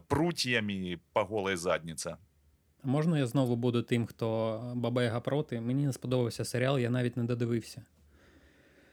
[0.09, 2.11] прутьями по голій задніці.
[2.85, 5.61] Можна я знову буду тим, хто бабайга проти?
[5.61, 7.83] Мені не сподобався серіал, я навіть не додивився.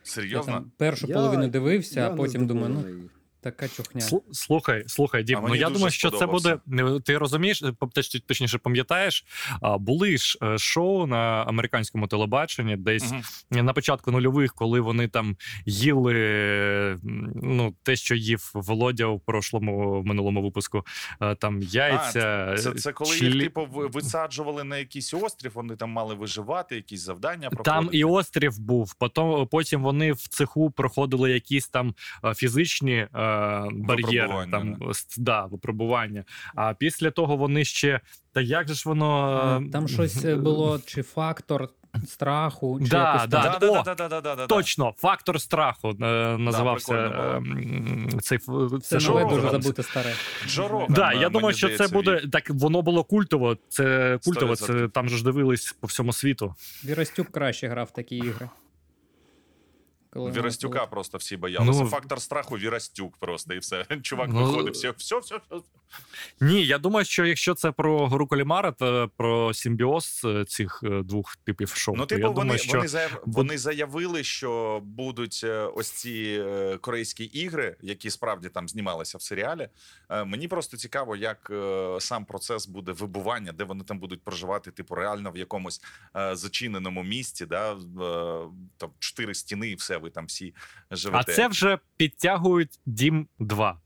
[0.03, 0.53] Я Серйозно?
[0.53, 3.10] там першу Я- половину дивився, Я а потім думаю, ну.
[3.51, 4.01] Така чухня.
[4.31, 6.57] Слухай, слухай, Дім, ну я думаю, що це буде.
[7.05, 7.73] Ти розумієш, е,
[8.27, 9.25] точніше пам'ятаєш,
[9.62, 13.65] а, були ж е, шоу на американському телебаченні, десь Мгм.
[13.65, 16.13] на початку нульових, коли вони там їли
[17.36, 20.86] ну, те, що їв Володя в прошлому в минулому випуску.
[21.21, 22.55] е, Там яйця.
[22.57, 27.01] Це, це коли чилі- їх типу висаджували на якийсь острів, вони там мали виживати, якісь
[27.01, 28.93] завдання Там і острів був.
[28.93, 33.07] Потім, потім вони в цеху проходили якісь там е, фізичні
[33.71, 34.78] бар'єри, там
[35.17, 36.23] да, випробування.
[36.56, 38.00] А після того вони ще.
[38.34, 39.62] Та як же ж воно.
[39.67, 41.69] Е, Там щось е, було, чи фактор
[42.06, 43.67] страху, чи Да, якось да, да.
[43.67, 44.47] О, Да-да-да-да-да-да-да.
[44.47, 47.43] Точно, фактор страху е, називався прикольно
[48.17, 48.38] е, цей
[48.82, 50.13] Це нове дуже забуте старе.
[50.47, 52.50] Джороган, Да, я думаю, що це буде він- так.
[52.50, 53.58] Воно було культово.
[53.69, 54.54] Це культово.
[54.54, 54.89] 100%.
[54.89, 56.56] там же ж дивились по всьому світу.
[56.86, 58.50] Вірастюк краще грав такі ігри.
[60.17, 61.84] Коли Вірастюка було- просто всі боялися.
[61.84, 63.86] Ну, Фактор страху Вірастюк просто і все.
[64.01, 65.62] Чувак Ну, виходить, все, все, все, все.
[66.41, 71.36] Ні, я думаю, що якщо це про гру Калімара, то про симбіоз цих е, двох
[71.36, 71.95] типів шоу.
[71.95, 73.12] Ну, то типу, я вони, думаю, що вони, заяв...
[73.25, 79.17] буд- вони заявили, що будуть е, ось ці е, корейські ігри, які справді там знімалися
[79.17, 79.69] в серіалі.
[80.10, 81.51] Е, Мені просто цікаво, як
[81.99, 85.82] сам процес буде вибування, де вони там будуть проживати, типу, реально в якомусь
[86.32, 87.75] зачиненому місці, да,
[88.77, 90.54] там чотири стіни, і все, ви там всі
[91.13, 93.82] а це вже підтягують Дім 2.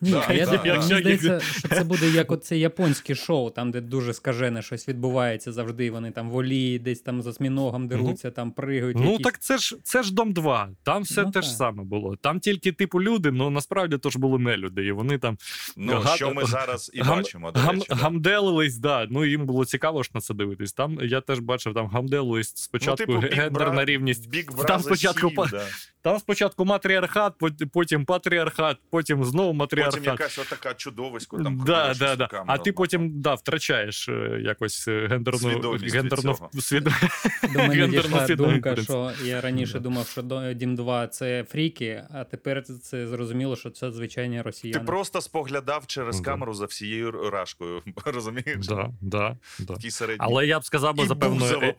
[0.00, 3.80] Ні, Да, я, да, мені здається, що це буде як оце японське шоу, там, де
[3.80, 5.90] дуже скажене щось відбувається завжди.
[5.90, 8.96] Вони там волі, десь там за сміногом деруться, там пригають.
[8.96, 9.24] Ну якісь...
[9.24, 10.68] так це ж це ж дом 2.
[10.82, 12.16] Там все Ну, те ж саме було.
[12.16, 14.84] Там тільки типу люди, ну насправді то ж були не люди.
[14.86, 15.38] І вони там
[15.76, 17.86] Ну, Гад- що ми зараз і гам- бачимо, до гам, речі.
[17.88, 17.94] да.
[17.94, 19.06] гамделились, да.
[19.10, 20.72] Ну їм було цікаво ж на це дивитись.
[20.72, 24.28] Там я теж бачив, там гамделились спочатку ну, типу, гендерна Bra- рівність.
[24.66, 25.66] Там спочатку 7, па- да.
[26.02, 27.32] Там спочатку матріархат,
[27.72, 29.94] потім патріархат, потім знову матріархат.
[29.94, 32.24] Потім якась отака чудовисько там Да, да, да.
[32.24, 36.50] руками А ти потім да, втрачаєш е, якось е, гендерну Свідомість від гендерну цього.
[36.60, 36.84] свід...
[36.84, 39.78] До мене гендерну свідомість, думка, що я раніше Да.
[39.78, 45.20] думав, що Дім 2 це фріки, а тепер це зрозуміло, що це звичайні Ти просто
[45.20, 46.24] споглядав через Да.
[46.24, 48.66] камеру за всією рашкою, розумієш?
[48.66, 49.74] да, да, да.
[50.18, 51.74] Але я б сказав би за певною е-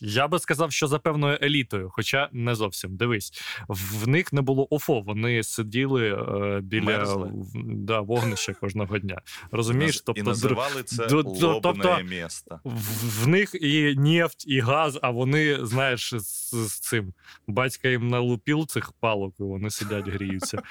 [0.00, 2.96] Я би сказав, що за певною елітою, хоча не зовсім.
[2.96, 3.32] Дивись,
[3.68, 5.00] в них не було ОФО.
[5.00, 7.28] Вони сиділи е, біля Мерзли.
[7.32, 9.20] в- да, вогнища кожного дня.
[9.50, 10.00] Розумієш?
[10.00, 12.60] Тобто і називали це до- до- лобне тобто- місто.
[12.64, 17.12] в, в них і нефть, і газ, а вони, знаєш, з, з цим
[17.46, 20.62] батька їм налупив цих палок, і вони сидять, гріються.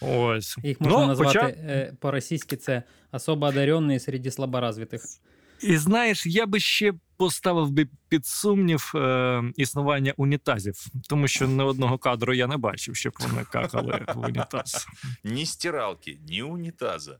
[0.00, 0.56] Ось.
[0.62, 5.02] Їх можна Ну, назвати хоча- е, по-російськи це особо одаренні серед слаборазвитих.
[5.64, 10.74] І знаєш, я би ще поставив би під сумнів е, існування унітазів,
[11.08, 14.86] тому що не одного кадру я не бачив, щоб вони какали в унітаз.
[15.24, 17.18] Ні стиралки, ні унітаза.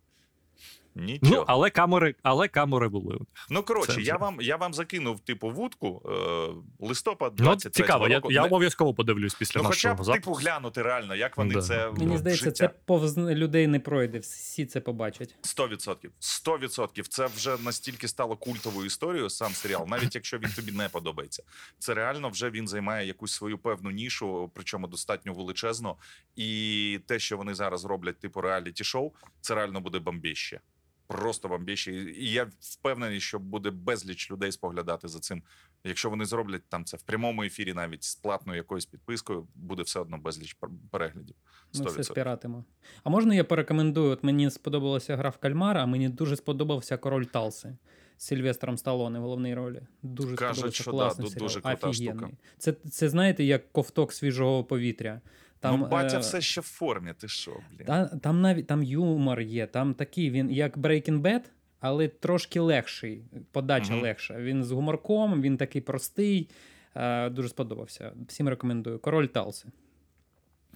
[0.96, 1.34] Нічого.
[1.36, 3.18] Ну, але камери, але камери були.
[3.50, 8.32] Ну, коротше, я вам, я вам закинув типу вудку е, листопад Ну, цікаво, я, року.
[8.32, 11.62] я Не- обов'язково подивлюсь після ну, хоча б типу глянути реально, як вони Да.
[11.62, 12.68] це Мені здається, життя.
[12.68, 15.34] це повз людей не пройде, всі це побачать.
[15.42, 16.10] 100%.
[16.20, 17.08] 100%.
[17.08, 21.42] Це вже настільки стало культовою історією сам серіал, навіть якщо він тобі не подобається.
[21.78, 25.96] Це реально вже він займає якусь свою певну нішу, причому достатньо величезну.
[26.36, 30.60] І те, що вони зараз роблять, типу реаліті шоу, це реально буде бомбіще.
[31.06, 31.92] Просто бомбіще.
[31.92, 35.42] І я впевнений, що буде безліч людей споглядати за цим.
[35.84, 40.00] Якщо вони зроблять там це в прямому ефірі, навіть з платною якоюсь підпискою, буде все
[40.00, 41.36] одно безліч пер- переглядів.
[41.74, 42.02] Ми все 100%.
[42.04, 42.64] спіратимо.
[43.04, 44.10] А можна я порекомендую?
[44.10, 47.76] От мені сподобалася гра в кальмара, а мені дуже сподобався король Талси
[48.16, 49.80] з Сильвестром Сталоне в головній ролі.
[50.02, 51.46] Дуже Кажуть, що класний ду- серіал.
[51.48, 52.18] дуже крута Офігенний.
[52.28, 52.36] штука.
[52.58, 55.20] Це, це знаєте, як ковток свіжого повітря.
[55.64, 57.12] Там, ну, батя е, все ще в формі.
[57.18, 57.86] Ти що, блін?
[57.86, 61.40] Та, там навіть там юмор є, там такий він, як Breaking Bad,
[61.80, 63.24] але трошки легший.
[63.52, 64.02] Подача Мгм.
[64.02, 64.34] легша.
[64.38, 66.50] Він з гуморком, він такий простий.
[66.94, 68.12] Е, дуже сподобався.
[68.28, 68.98] Всім рекомендую.
[68.98, 69.68] Король Талси.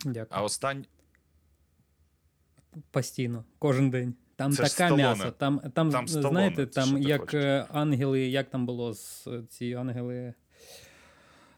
[0.05, 0.27] Дякую.
[0.31, 0.87] А остань
[2.91, 4.15] Постійно, кожен день.
[4.37, 5.31] Там Це така м'ясо.
[5.31, 9.43] Там, там, Там знаєте, це там ти як е, ангели, як там було з е,
[9.49, 10.35] ці ангели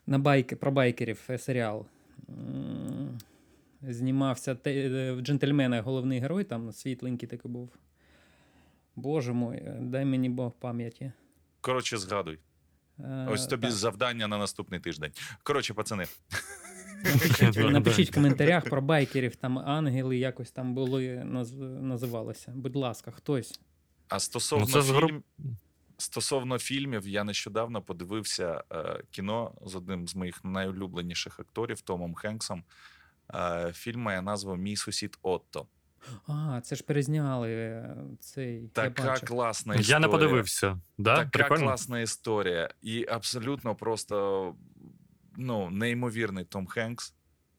[0.07, 1.85] на байки, про байкерів е, серіал.
[3.81, 7.69] Знімався те, е, в джентльменах головний герой, там світленький такий був.
[8.95, 11.11] Боже мой, е, дай мені Бог пам'яті.
[11.61, 12.39] коротше, згадуй.
[12.99, 13.71] Е, Ось тобі так.
[13.71, 15.11] завдання на наступний тиждень.
[15.43, 16.05] Коротше, пацани,
[17.03, 22.51] Напишіть, напишіть в коментарях про байкерів, там ангели якось там були, наз- називалося.
[22.55, 23.59] Будь ласка, хтось.
[24.09, 25.23] а стосовно Ну, це фільм...
[26.01, 32.63] стосовно фільмів, я нещодавно подивився е, кіно з одним з моїх найулюбленіших акторів Томом Хенксом.
[33.33, 35.67] Е, фільм має назву Мій сусід Отто.
[36.27, 38.67] А, це ж перезняли е, цей.
[38.67, 40.79] Така я класна Я не подивився.
[40.97, 41.15] Да?
[41.15, 41.65] Така Прикольно?
[41.65, 42.69] класна історія.
[42.81, 44.55] І абсолютно просто
[45.37, 47.13] ну, неймовірний Том Хенкс,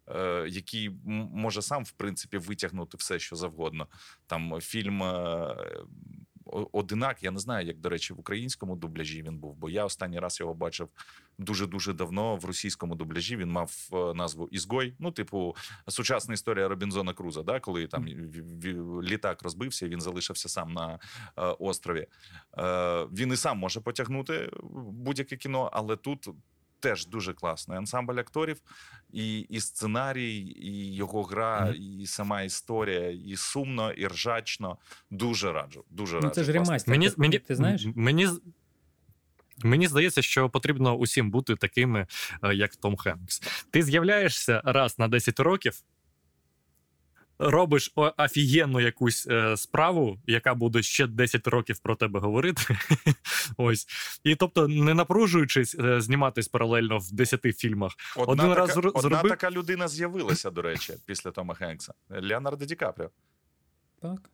[0.09, 3.87] е, який може сам, в принципі, витягнути все, що завгодно.
[4.26, 5.02] Там фільм.
[6.73, 10.19] Одинак, я не знаю, як, до речі, в українському дубляжі він був, бо я останній
[10.19, 10.88] раз його бачив
[11.38, 12.37] дуже-дуже давно.
[12.37, 14.95] В ростійському дубляжі він мав е, назву Ізгой.
[14.99, 15.57] Ну, типу,
[15.88, 18.07] сучасна історія Робінзона Круза, да, коли там
[19.03, 20.99] літак розбився, він залишився сам на
[21.37, 22.07] е, острові.
[22.59, 24.51] Е, він і сам може потягнути
[24.93, 26.29] будь-яке кіно, але тут
[26.83, 28.61] теж дуже класний ансамбль акторів,
[29.12, 31.75] і, і сценарій, і його гра, Мгм.
[32.01, 34.79] і сама історія, і сумно, і ржачно.
[35.11, 35.85] Дуже раджу.
[35.90, 36.35] Дуже Ну, раджу.
[36.35, 36.92] це ж ремастер.
[36.92, 37.87] Мені, мені, ти знаєш?
[37.95, 38.29] Мені,
[39.64, 42.07] мені здається, що потрібно усім бути такими,
[42.42, 43.42] е, як Том Хенкс.
[43.71, 45.83] Ти з'являєшся раз на 10 років,
[47.50, 52.62] робиш офігенну якусь е, справу, яка буде ще 10 років про тебе говорити.
[53.57, 53.87] Ось.
[54.24, 57.92] І тобто, не напружуючись е, зніматись паралельно в 10 фільмах.
[58.16, 61.94] Одна, Один така, раз зро- одна зробив- така людина з'явилася, до речі, після Тома Хенкса.
[62.11, 63.11] Леонардо Ді Капріо.
[64.00, 64.31] Так.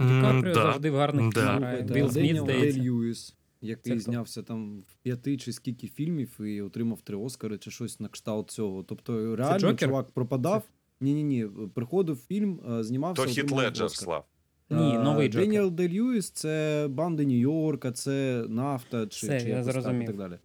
[0.00, 0.62] Ді Капріо да.
[0.62, 1.40] завжди в гарних Да.
[1.40, 1.82] фільмах грає.
[1.82, 2.80] Вілл Сміт, здається.
[2.80, 4.10] Льюіс, який Це хто?
[4.10, 8.50] знявся там в п'яти чи скільки фільмів і отримав три Оскари чи щось на кшталт
[8.50, 8.82] цього.
[8.82, 9.88] Тобто, реально Джокер?
[9.88, 10.62] чувак пропадав.
[11.02, 13.22] Ні, ні, ні, приходив фільм, знімався.
[13.24, 14.24] То Хіт Леджер, Слав.
[14.70, 15.46] Ні, Е, новий Джокер.
[15.46, 20.06] Деніел Дей-Льюіс це банди Нью-Йорка, це нафта чи, Все, чи я якось так, і зрозумів.
[20.06, 20.38] так далі.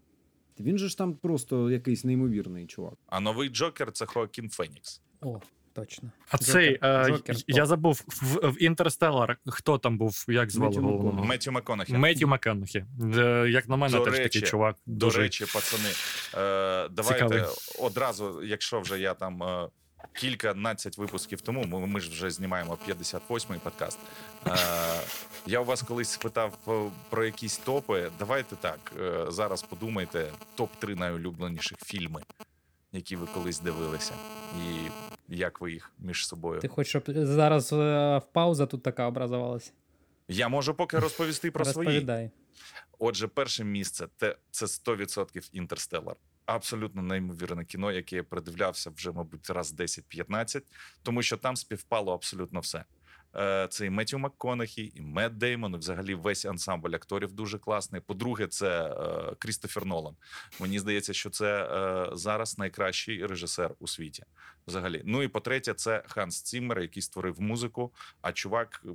[0.59, 2.93] Він же ж там просто якийсь неймовірний чувак.
[3.07, 5.01] А новий Джокер це Хоакін Фенікс.
[5.21, 5.39] О,
[5.73, 6.11] точно.
[6.29, 7.67] А Джокер, цей, е, Джокер, я топ.
[7.67, 11.05] забув в, в Інтерстеллар, хто там був, як звали Меттю головного?
[11.11, 11.29] Макконахі.
[11.29, 11.93] Меттю МакКонахі.
[11.93, 12.85] Меттю Макконахі.
[13.17, 14.75] Е, Як на мене, До теж речі, такий чувак.
[14.85, 17.43] До Дуже речі, пацани, е, давайте Цікавий.
[17.79, 19.67] одразу, якщо вже я там е,
[20.13, 23.99] кільканадцять випусків тому, ми, ми ж вже знімаємо 58-й подкаст.
[24.47, 24.51] Е,
[25.45, 28.11] я у вас колись спитав е, про якісь топи.
[28.19, 32.21] Давайте так, е, зараз подумайте, топ-3 найулюбленіших фільми,
[32.91, 34.13] які ви колись дивилися,
[34.57, 34.89] і
[35.27, 36.61] як ви їх між собою.
[36.61, 37.75] Ти хочеш, щоб зараз е,
[38.17, 39.73] в пауза тут така образувалась?
[40.27, 42.29] Я можу поки розповісти про свої.
[42.99, 44.07] Отже, перше місце
[44.51, 46.15] це 100% Інтерстелар.
[46.47, 50.61] Абсолютно неймовірне кіно, яке я передивлявся вже, мабуть, раз 10-15,
[51.03, 52.83] тому що там співпало абсолютно все.
[53.35, 58.01] Е, Це і Меттю МакКонахі, і Метт Деймон, і взагалі весь ансамбль акторів дуже класний.
[58.01, 60.15] По-друге, це е, Крістофер Нолан.
[60.59, 64.23] Мені здається, що це е, зараз найкращий режисер у світі.
[64.67, 65.01] Взагалі.
[65.05, 67.93] Ну і по-третє, це Ханс Ціммер, який створив музику.
[68.21, 68.89] А чувак е,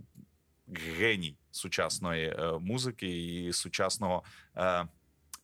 [0.98, 4.22] геній сучасної е, музики і сучасного
[4.56, 4.86] е,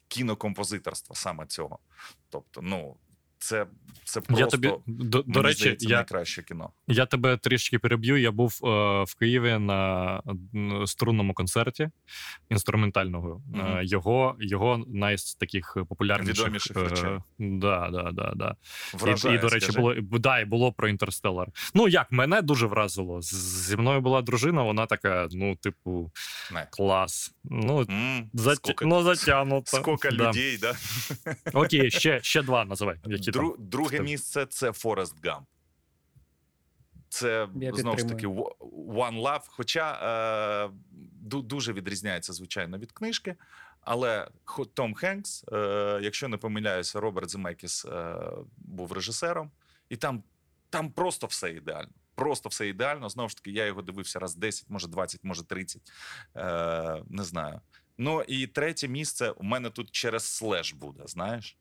[0.09, 1.79] кінокомпозиторства саме цього.
[2.31, 2.97] Тобто, ну
[3.39, 3.67] Це,
[4.05, 6.71] це просто Я тобі до, до речі, здається, я, найкраще кіно.
[6.87, 8.17] я тебе трішки переб'ю.
[8.17, 8.69] Я був е,
[9.03, 10.23] в Києві на
[10.87, 11.89] струнному концерті
[12.51, 13.43] інструментального.
[13.55, 13.77] Мгм.
[13.77, 14.85] Е, його його
[15.17, 17.23] з таких популярніших Відоміших е.
[17.39, 18.57] Да, да, да, да.
[18.95, 19.81] Вражає, і, і, до речі, скажи.
[19.81, 21.49] було да, і було про інтерстелар.
[21.75, 23.19] Ну як мене дуже вразило.
[23.23, 26.11] Зі мною була дружина, вона така, ну, типу,
[26.53, 26.67] Не.
[26.71, 27.35] клас.
[27.45, 28.57] Ну, М, Зат...
[28.57, 29.77] скільки- Ну, затягнуто.
[29.77, 30.29] Скільки Да.
[30.29, 30.75] людей, да?
[31.53, 32.97] Окей, ще, ще два називай.
[33.07, 33.69] Які Дру, там?
[33.69, 34.05] друге Хто?
[34.05, 35.49] місце це Форест Гамп.
[37.09, 39.45] Це Я знову ж таки One Love.
[39.47, 40.71] Хоча е,
[41.23, 43.37] дуже відрізняється, звичайно, від книжки.
[43.81, 44.29] Але
[44.75, 48.17] Том Хенкс, е, якщо не помиляюся, Роберт Земекіс е,
[48.57, 49.51] був режисером,
[49.89, 50.23] і там,
[50.71, 51.91] там просто все ідеально.
[52.15, 53.09] Просто все ідеально.
[53.09, 55.93] Знову ж таки, я його дивився раз 10, може 20, може 30.
[56.37, 57.61] Е, не знаю.
[57.99, 61.57] Ну і третє місце у мене тут через слеш буде, знаєш?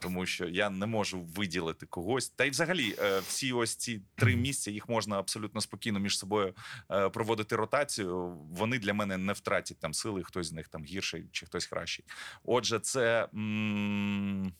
[0.00, 2.28] Тому що я не можу виділити когось.
[2.28, 6.54] Та й взагалі, е, всі ось ці три місця їх можна абсолютно спокійно між собою
[6.90, 8.30] е, проводити ротацію.
[8.50, 12.04] Вони для мене не втратять там сили, хтось з них там гірший чи хтось кращий.
[12.44, 13.28] Отже, це.
[13.34, 14.52] м,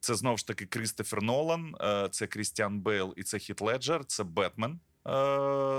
[0.00, 4.24] Це знову ж таки Крістофер Нолан, е, це Крістіан Бейл і це Хіт Леджер, це
[4.24, 4.80] Бетмен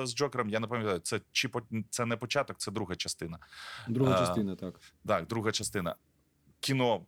[0.04, 0.50] з Джокером.
[0.50, 1.50] Я не пам'ятаю, це чи
[1.90, 3.40] це не початок, це друга частина.
[3.88, 4.80] Друга частина, так.
[5.08, 5.96] Так, друга частина.
[6.60, 7.06] Кіно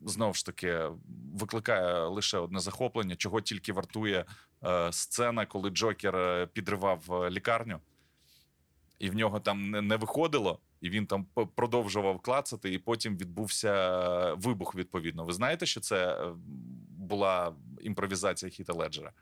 [0.00, 0.88] знову ж таки
[1.34, 4.24] викликає лише одне захоплення, чого тільки вартує
[4.64, 7.80] е, сцена, коли Джокер е, підривав е, лікарню,
[8.98, 13.72] і в нього там не, не виходило, і він там продовжував клацати, і потім відбувся
[13.72, 14.74] е, вибух.
[14.74, 15.24] Відповідно.
[15.24, 16.26] Ви знаєте, що це
[16.98, 19.12] була імпровізація Хіта Леджера?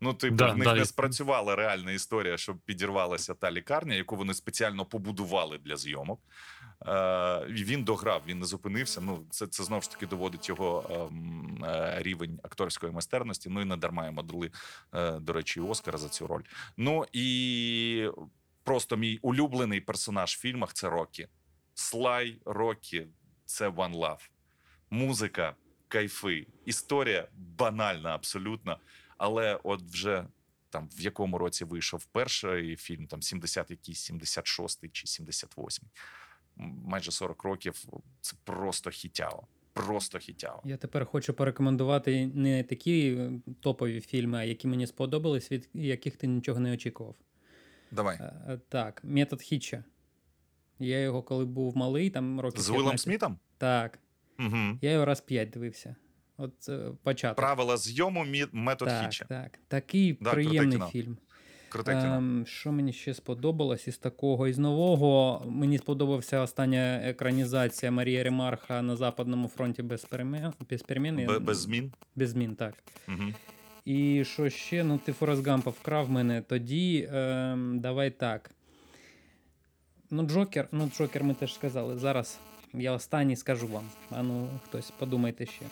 [0.00, 3.94] Ну, типу, Да, в них да, не і- спрацювала реальна історія, щоб підірвалася та лікарня,
[3.94, 6.20] яку вони спеціально побудували для зйомок.
[6.86, 9.00] Е, він дограв, він не зупинився.
[9.00, 13.48] Ну, це, це знову ж таки доводить його ем, е, рівень акторської майстерності.
[13.50, 14.50] Ну і не дарма йому дали,
[14.94, 16.42] е, до речі, Оскара за цю роль.
[16.76, 18.08] Ну і
[18.64, 21.28] просто мій улюблений персонаж в фільмах це Рокі.
[21.74, 23.06] Слай Рокі
[23.44, 24.28] це One Love.
[24.90, 25.54] Музика,
[25.88, 28.78] кайфи, історія банальна абсолютно.
[29.18, 30.26] Але от вже
[30.70, 35.88] там в якому році вийшов перший фільм, там 70 якийсь, 76-й чи 78-й.
[36.84, 37.84] Майже 40 років.
[38.20, 39.46] Це просто хітяо.
[39.72, 40.62] Просто хітяо.
[40.64, 46.16] Я тепер хочу порекомендувати не такі е, топові фільми, а які мені сподобались, від яких
[46.16, 47.14] ти нічого не очікував.
[47.90, 48.16] Давай.
[48.20, 49.84] Е, е, Так, метод Хітча.
[50.78, 53.38] Я його, коли був малий, там років З Уиллом Смітом?
[53.58, 53.98] Так.
[54.38, 54.78] Угу.
[54.82, 55.96] Я його раз п'ять дивився.
[56.38, 57.36] От е, початок.
[57.36, 59.24] Правила зйому метод так, Хітча.
[59.24, 59.58] так.
[59.68, 61.16] Такий Да, приємний фільм.
[61.86, 64.48] Ем, що мені ще сподобалось із такого?
[64.48, 70.52] Із нового мені сподобався остання екранізація Марія Ремарха на Западному фронті без перемен.
[70.70, 71.18] Без, перемен.
[71.18, 71.92] Я- Без змін.
[72.16, 72.74] без змін, так.
[73.08, 73.22] Угу.
[73.84, 74.84] І що ще?
[74.84, 76.42] Ну, ти Форест Гампа вкрав мене.
[76.42, 78.50] Тоді ем, давай так.
[80.10, 81.98] Ну, Джокер, ну, Джокер ми теж сказали.
[81.98, 82.38] Зараз
[82.74, 83.84] я останній скажу вам.
[84.10, 85.64] А ну, хтось подумайте ще.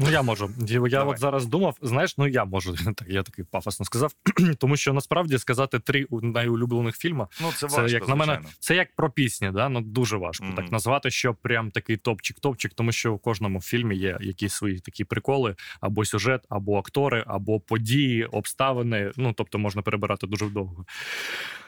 [0.00, 0.50] Ну, я можу.
[0.66, 1.14] Я Давай.
[1.14, 2.74] от зараз думав, знаєш, ну я можу.
[2.96, 4.12] Так, я такий пафосно сказав.
[4.58, 8.32] Тому що насправді сказати три у- найулюблених фільма Ну, це, Це важко, як на мене,
[8.32, 8.56] звичайно.
[8.60, 9.68] це як про пісні, да?
[9.68, 10.54] ну дуже важко Мгм.
[10.54, 15.04] так назвати, що прям такий топчик-топчик, тому що в кожному фільмі є якісь свої такі
[15.04, 19.12] приколи, або сюжет, або актори, або події, обставини.
[19.16, 20.84] Ну тобто можна перебирати дуже довго.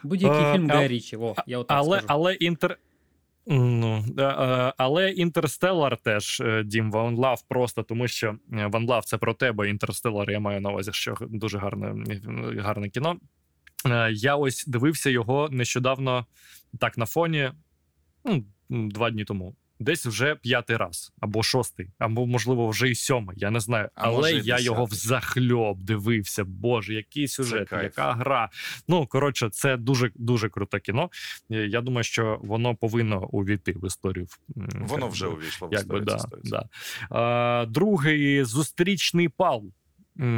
[0.02, 2.06] Будь-який Е, фільм а- Гая Річі, во, я отак Але скажу.
[2.08, 2.78] але інтер.
[3.52, 8.70] Ну, е, е, але Інтерстеллар теж е, Дім one love просто тому, що one love
[8.70, 9.68] one love це про тебе.
[9.70, 13.16] Інтерстеллар, я маю на увазі, що дуже гарне, е, гарне кіно.
[13.86, 16.26] Е, Я ось дивився його нещодавно
[16.78, 17.50] так на фоні,
[18.24, 19.56] ну, два дні тому.
[19.80, 23.36] Десь вже п'ятий раз, або шостий, або, можливо, вже й сьомий.
[23.40, 23.88] Я не знаю.
[23.94, 26.44] А Але і я його взахльоб дивився.
[26.44, 28.50] Боже, який сюжет, яка гра.
[28.88, 31.10] Ну коротше, це дуже дуже круте кіно.
[31.50, 34.26] Е, Я думаю, що воно повинно увійти в історію.
[34.74, 36.04] Воно вже увійшло в історію.
[36.04, 36.64] да, да.
[37.10, 39.64] А, другий зустрічний пал.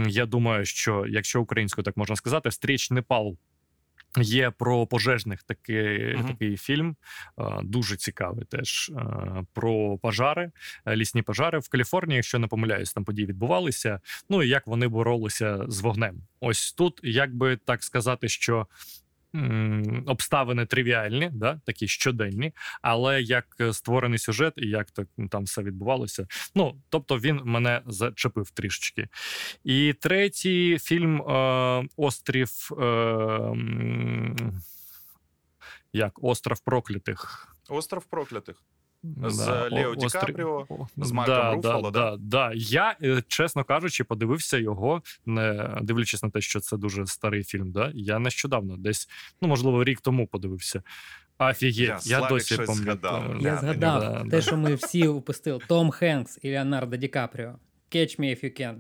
[0.07, 3.37] Я думаю, що якщо українською так можна сказати, стрічний пал.
[4.21, 6.29] Є про пожежних такий, Мгм.
[6.29, 6.97] такий фільм,
[7.63, 8.93] дуже цікавий теж
[9.53, 10.51] про пожари,
[10.87, 12.17] е, лісні пожари в Каліфорнії.
[12.17, 14.01] Якщо не помиляюсь, там події відбувалися.
[14.31, 16.23] Ну і як вони боролися з вогнем.
[16.41, 18.67] Ось тут, як би так сказати, що
[20.07, 25.63] обставини тривіальні, да, такі щоденні, але як е, створений сюжет і як так там все
[25.63, 26.27] відбувалося.
[26.55, 29.09] Ну тобто він мене зачепив трішечки.
[29.65, 32.69] І третій фільм е, Острів.
[32.81, 33.57] Е,
[35.93, 37.49] як Остров проклятих.
[37.69, 38.63] Остров проклятих.
[39.05, 42.17] З Да, Лео Ді Капріо, з Марком да, Руффало, да, да?
[42.17, 42.53] да, да.
[42.55, 47.73] Я, е, чесно кажучи, подивився його, не дивлячись на те, що це дуже старий фільм.
[47.73, 47.93] Да?
[47.95, 49.09] Я нещодавно, десь,
[49.41, 50.83] ну, можливо, рік тому подивився.
[51.39, 52.79] Офігеть, Я, я, досі пам'ятаю.
[52.85, 53.37] згадав.
[53.41, 54.41] Я згадав да, те, да.
[54.41, 55.59] що ми всі упустили.
[55.69, 57.55] Том Хенкс і Леонардо Ді Капріо.
[57.91, 58.77] Catch me if you can.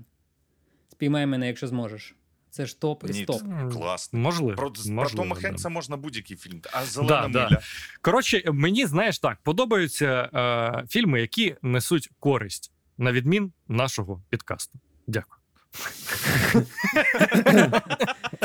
[0.89, 2.15] Спіймай мене, якщо зможеш.
[2.53, 3.43] Це ж топ і стоп.
[3.73, 4.19] Класно.
[4.19, 4.57] Можливо.
[4.57, 5.69] Про, про можливо, Тома да.
[5.69, 6.61] Можна будь-який фільм.
[6.73, 7.61] А зелена Да, да.
[8.01, 14.79] Коротше, мені знаєш так, подобаються е, фільми, які несуть користь, на відмін нашого підкасту.
[15.07, 15.39] Дякую.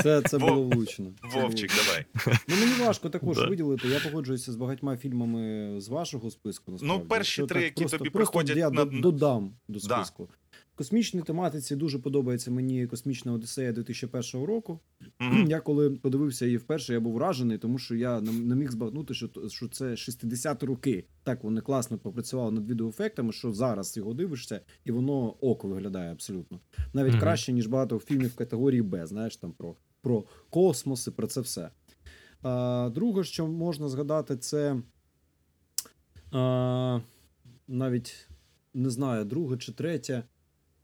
[0.04, 1.06] Це, це було влучно.
[1.34, 2.06] Вовчик, давай.
[2.48, 3.48] Ну мені важко також Да.
[3.48, 3.88] виділити.
[3.88, 6.72] Я погоджуюся з багатьма фільмами з вашого списку.
[6.72, 7.00] Насправді.
[7.04, 9.96] Ну, перші три, які просто, тобі просто приходять я на- додам до Да.
[9.96, 10.30] списку.
[10.78, 14.80] Космічній тематиці дуже подобається мені космічна Одіссея 2001 року.
[15.20, 15.48] Мгм.
[15.50, 19.30] Я коли подивився її вперше, я був вражений, тому що я не, міг збагнути, що,
[19.50, 21.06] що це 60 роки.
[21.24, 26.60] Так вони класно попрацювали над відеоефектами, що зараз його дивишся, і воно око виглядає абсолютно.
[26.94, 27.22] Навіть Мгм.
[27.22, 31.70] краще, ніж багато фільмів категорії Б, знаєш, там про, про космос і про це все.
[32.42, 34.82] А, друге, що можна згадати, це
[36.32, 37.00] а,
[37.68, 38.28] навіть
[38.74, 40.24] не знаю, друге чи третє.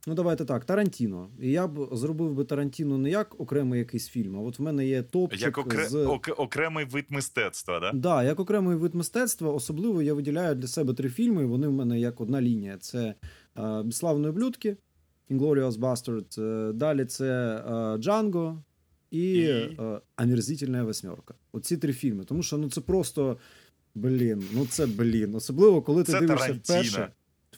[0.06, 1.28] Ну, давайте так, Тарантіно.
[1.40, 4.86] І я б зробив би Тарантіно не як окремий якийсь фільм, а от в мене
[4.86, 5.84] є топчик Як окре...
[5.88, 5.94] з...
[5.94, 7.92] ок- окремий вид мистецтва, да?
[7.92, 11.42] Да, як окремий вид мистецтва, особливо я виділяю для себе три фільми.
[11.42, 13.14] і Вони в мене як одна лінія: це
[13.58, 14.76] е, «Безславні ублюдки,
[15.30, 18.62] Inglorious Bastard, е, далі це е, Джанго
[19.10, 19.46] і, І?
[19.46, 21.34] Е, Омерзительна восьмерка.
[21.52, 22.24] Оці три фільми.
[22.24, 23.36] Тому що ну це просто
[23.94, 25.34] блін, ну це блін.
[25.34, 26.78] Особливо, коли ти Це дивишся Тарантіно.
[26.80, 27.08] вперше.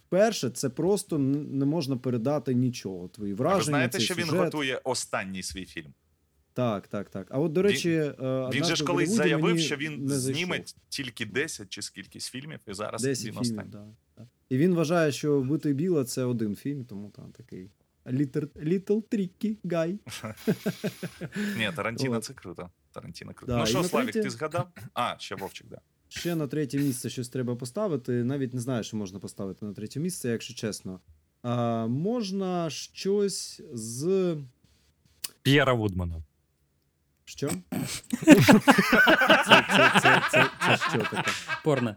[0.06, 3.08] Вперше це просто не можна передати нічого.
[3.08, 3.58] Твої А враження.
[3.58, 5.94] ви знаєте, що він готує останній свій фільм?
[6.52, 7.26] Так, так, так.
[7.30, 8.14] А от, до речі, е,
[8.52, 12.74] Він же ж колись Голлівуді» заявив, що він зніме тільки 10 чи скількись фільмів, і
[12.74, 13.70] зараз 10 він фільмів, останній.
[13.70, 13.84] да,
[14.18, 14.26] да.
[14.48, 17.70] І він вважає, що вбитий біла це один фільм, тому там такий.
[18.06, 19.98] Little tricky guy.
[21.56, 22.70] Ні, Тарантіно це круто.
[22.92, 23.56] Тарантіно круто.
[23.56, 24.68] Ну що, Славік, ти згадав?
[24.94, 25.80] А, ще Вовчик, да.
[26.16, 28.12] Ще на третє місце щось треба поставити.
[28.24, 31.00] Навіть не знаю, що можна поставити на третє місце, якщо чесно.
[31.42, 34.36] А, можна щось з.
[35.42, 36.22] П'єра Вудмана.
[37.24, 37.50] Що?
[40.02, 40.22] Це,
[40.90, 41.30] що таке?
[41.64, 41.96] Порно.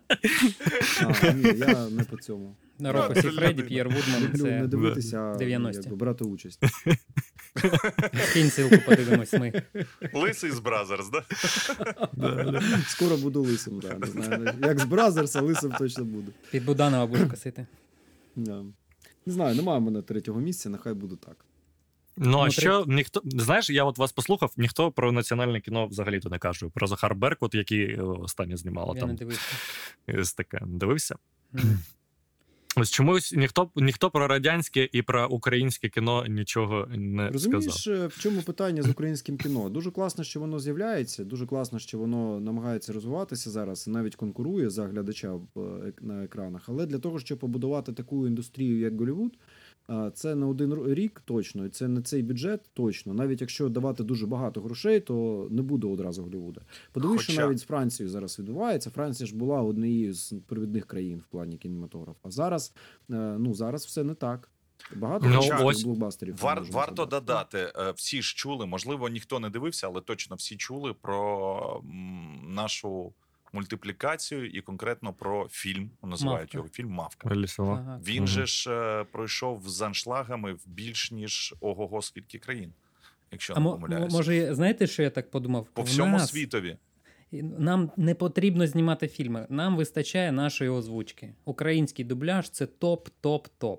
[1.21, 2.55] А, ні, я не по цьому.
[2.79, 3.63] Роко це Сіфреді.
[3.63, 4.23] П'єр Вудман.
[4.23, 5.77] Люблю не Це дивитися, а 90-ті.
[5.77, 6.59] якби, брати участь.
[8.33, 9.63] кинь ссылку, подивимось ми.
[10.13, 11.23] Лисий з Бразерс, да?
[12.87, 14.53] Скоро буду лисим, да, не знаю.
[14.61, 16.31] Як з Бразерса, лисим точно буду.
[16.51, 17.67] Під Буданова будеш косити.
[18.35, 18.63] Не
[19.33, 21.45] знаю, немає в мене третього місця, нехай буде так.
[22.17, 23.21] Ну, а Ну, що ніхто.
[23.25, 26.69] Знаєш, я от вас послухав, ніхто про національне кіно взагалі то не каже.
[26.73, 29.09] Про Захар Беркут, який е, останнє знімала Я там.
[29.09, 29.41] не дивився.
[30.07, 30.59] Ось таке.
[30.65, 31.15] Дивився?
[32.79, 38.01] Ось чомусь ніхто, ніхто про радянське і про українське кіно нічого не Розумієш, сказав.
[38.03, 39.69] е, в чому питання з українським кіно?
[39.69, 44.69] Дуже класно, що воно з'являється, дуже класно, що воно намагається розвиватися зараз і навіть конкурує
[44.69, 45.59] за глядача е,
[46.01, 46.63] на екранах.
[46.67, 49.68] Але для того, щоб побудувати таку індустрію, як Голлівуд, а,
[50.13, 53.13] це не один рік точно, і це не цей бюджет точно.
[53.13, 56.61] Навіть якщо давати дуже багато грошей, то не буде одразу Голлівуда.
[56.91, 58.89] Подивись, що навіть з Францією зараз відбувається.
[58.89, 62.19] Франція ж була однією з провідних країн в плані кінематографа.
[62.23, 62.73] А зараз,
[63.09, 64.49] е, ну зараз все не так.
[64.95, 66.37] Багато Ну, ось блокбастерів.
[66.41, 67.05] Вар, варто згадати.
[67.05, 71.83] додати, е, всі ж чули, можливо, ніхто не дивився, але точно всі чули про
[72.47, 73.13] нашу
[73.53, 75.89] мультиплікацію і конкретно про фільм.
[76.03, 76.57] Називають Мавка.
[76.57, 77.35] його фільм Мавка.
[77.35, 77.73] Лісова.
[77.75, 77.99] Ага.
[78.07, 78.27] Він Мгм.
[78.27, 82.73] же ж е, пройшов з аншлагами в більш ніж ого-го скільки країн,
[83.31, 84.17] якщо А не помиляюся.
[84.17, 85.67] може, знаєте, що я так подумав?
[85.73, 86.77] По В всьому нас- світові.
[87.41, 89.45] Нам не потрібно знімати фільми.
[89.49, 91.33] Нам вистачає нашої озвучки.
[91.45, 93.77] Український дубляж це топ-топ-топ.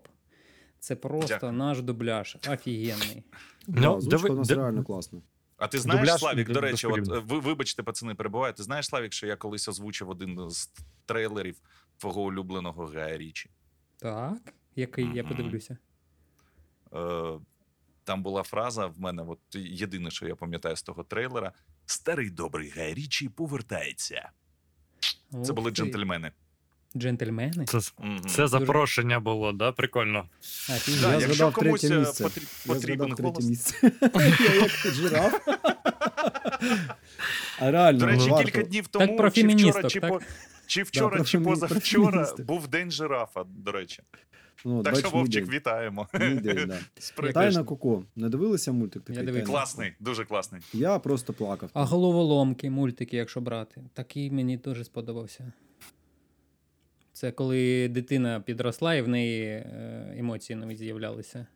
[0.79, 1.53] Це просто Дякую.
[1.53, 2.37] наш дубляж.
[2.53, 3.23] Офігенний.
[3.67, 5.21] Да, Ну, озвучка диви- у нас реально класна.
[5.61, 8.57] А ти знаєш, Дубляж Славік, до речі, от, ви вибачте, пацани, перебувають.
[8.57, 10.71] Ти знаєш, Славік, що я колись озвучив один з
[11.07, 11.57] трейлерів
[11.99, 13.51] твого улюбленого Гая Річі.
[13.97, 15.79] Так, який я подивлюся.
[16.93, 17.39] Е,
[18.05, 21.53] там була фраза в мене, от єдине, що я пам'ятаю з того трейлера:
[21.87, 24.31] Старий добрий Гай Річі повертається.
[25.45, 25.77] Це були ти.
[25.77, 26.33] джентльмени.
[26.97, 27.65] Джентльмени?
[27.65, 27.79] Це,
[28.29, 29.73] це запрошення було, да?
[29.73, 30.25] Прикольно.
[30.71, 31.01] Офігеть.
[31.01, 32.25] Да, Я якщо згадав комусь третє е, місце.
[32.67, 33.93] Я згадав третє місце.
[34.55, 35.49] Я як жираф.
[37.59, 38.45] А реально, До речі, варто.
[38.45, 40.11] кілька днів тому, Так про чи вчора, феміністок, чи, так?
[40.11, 40.21] по,
[40.67, 44.03] чи вчора, про чи фемі- про позавчора був день жирафа, до речі.
[44.65, 45.55] Ну, так що, Вовчик, день.
[45.55, 46.09] вітаємо.
[46.15, 46.69] Мій день,
[47.17, 47.33] да.
[47.33, 47.65] Тайна.
[47.65, 48.05] Коко.
[48.17, 49.17] Не дивилися мультик такий?
[49.21, 49.53] Я дивився.
[49.53, 50.61] Класний, дуже класний.
[50.73, 51.71] Я просто плакав.
[51.75, 53.81] А головоломки, мультики, якщо брати.
[53.95, 55.53] Такий мені дуже сподобався.
[57.21, 61.47] Це коли дитина підросла і в неї е, емоції нові з'являлися.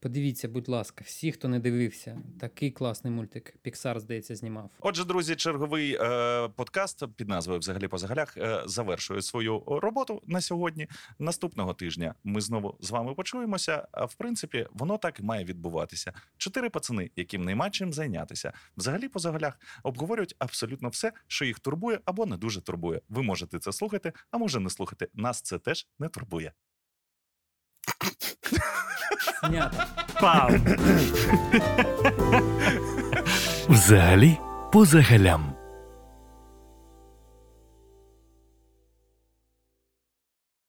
[0.00, 3.56] Подивіться, будь ласка, всі, хто не дивився, такий класний мультик.
[3.62, 4.70] Піксар, здається, знімав.
[4.80, 10.40] Отже, друзі, черговий е, подкаст під назвою Взагалі по загалях е, завершує свою роботу на
[10.40, 10.88] сьогодні.
[11.18, 13.88] Наступного тижня ми знову з вами почуємося.
[13.92, 16.12] А в принципі, воно так і має відбуватися.
[16.36, 18.52] Чотири пацани, яким нема чим зайнятися.
[18.76, 23.00] Взагалі по загалях обговорюють абсолютно все, що їх турбує або не дуже турбує.
[23.08, 25.08] Ви можете це слухати, а може не слухати.
[25.14, 26.52] Нас це теж не турбує.
[29.44, 29.76] Знято.
[30.20, 30.60] Пам!
[33.68, 34.38] Взагалі
[34.72, 35.57] по загалям.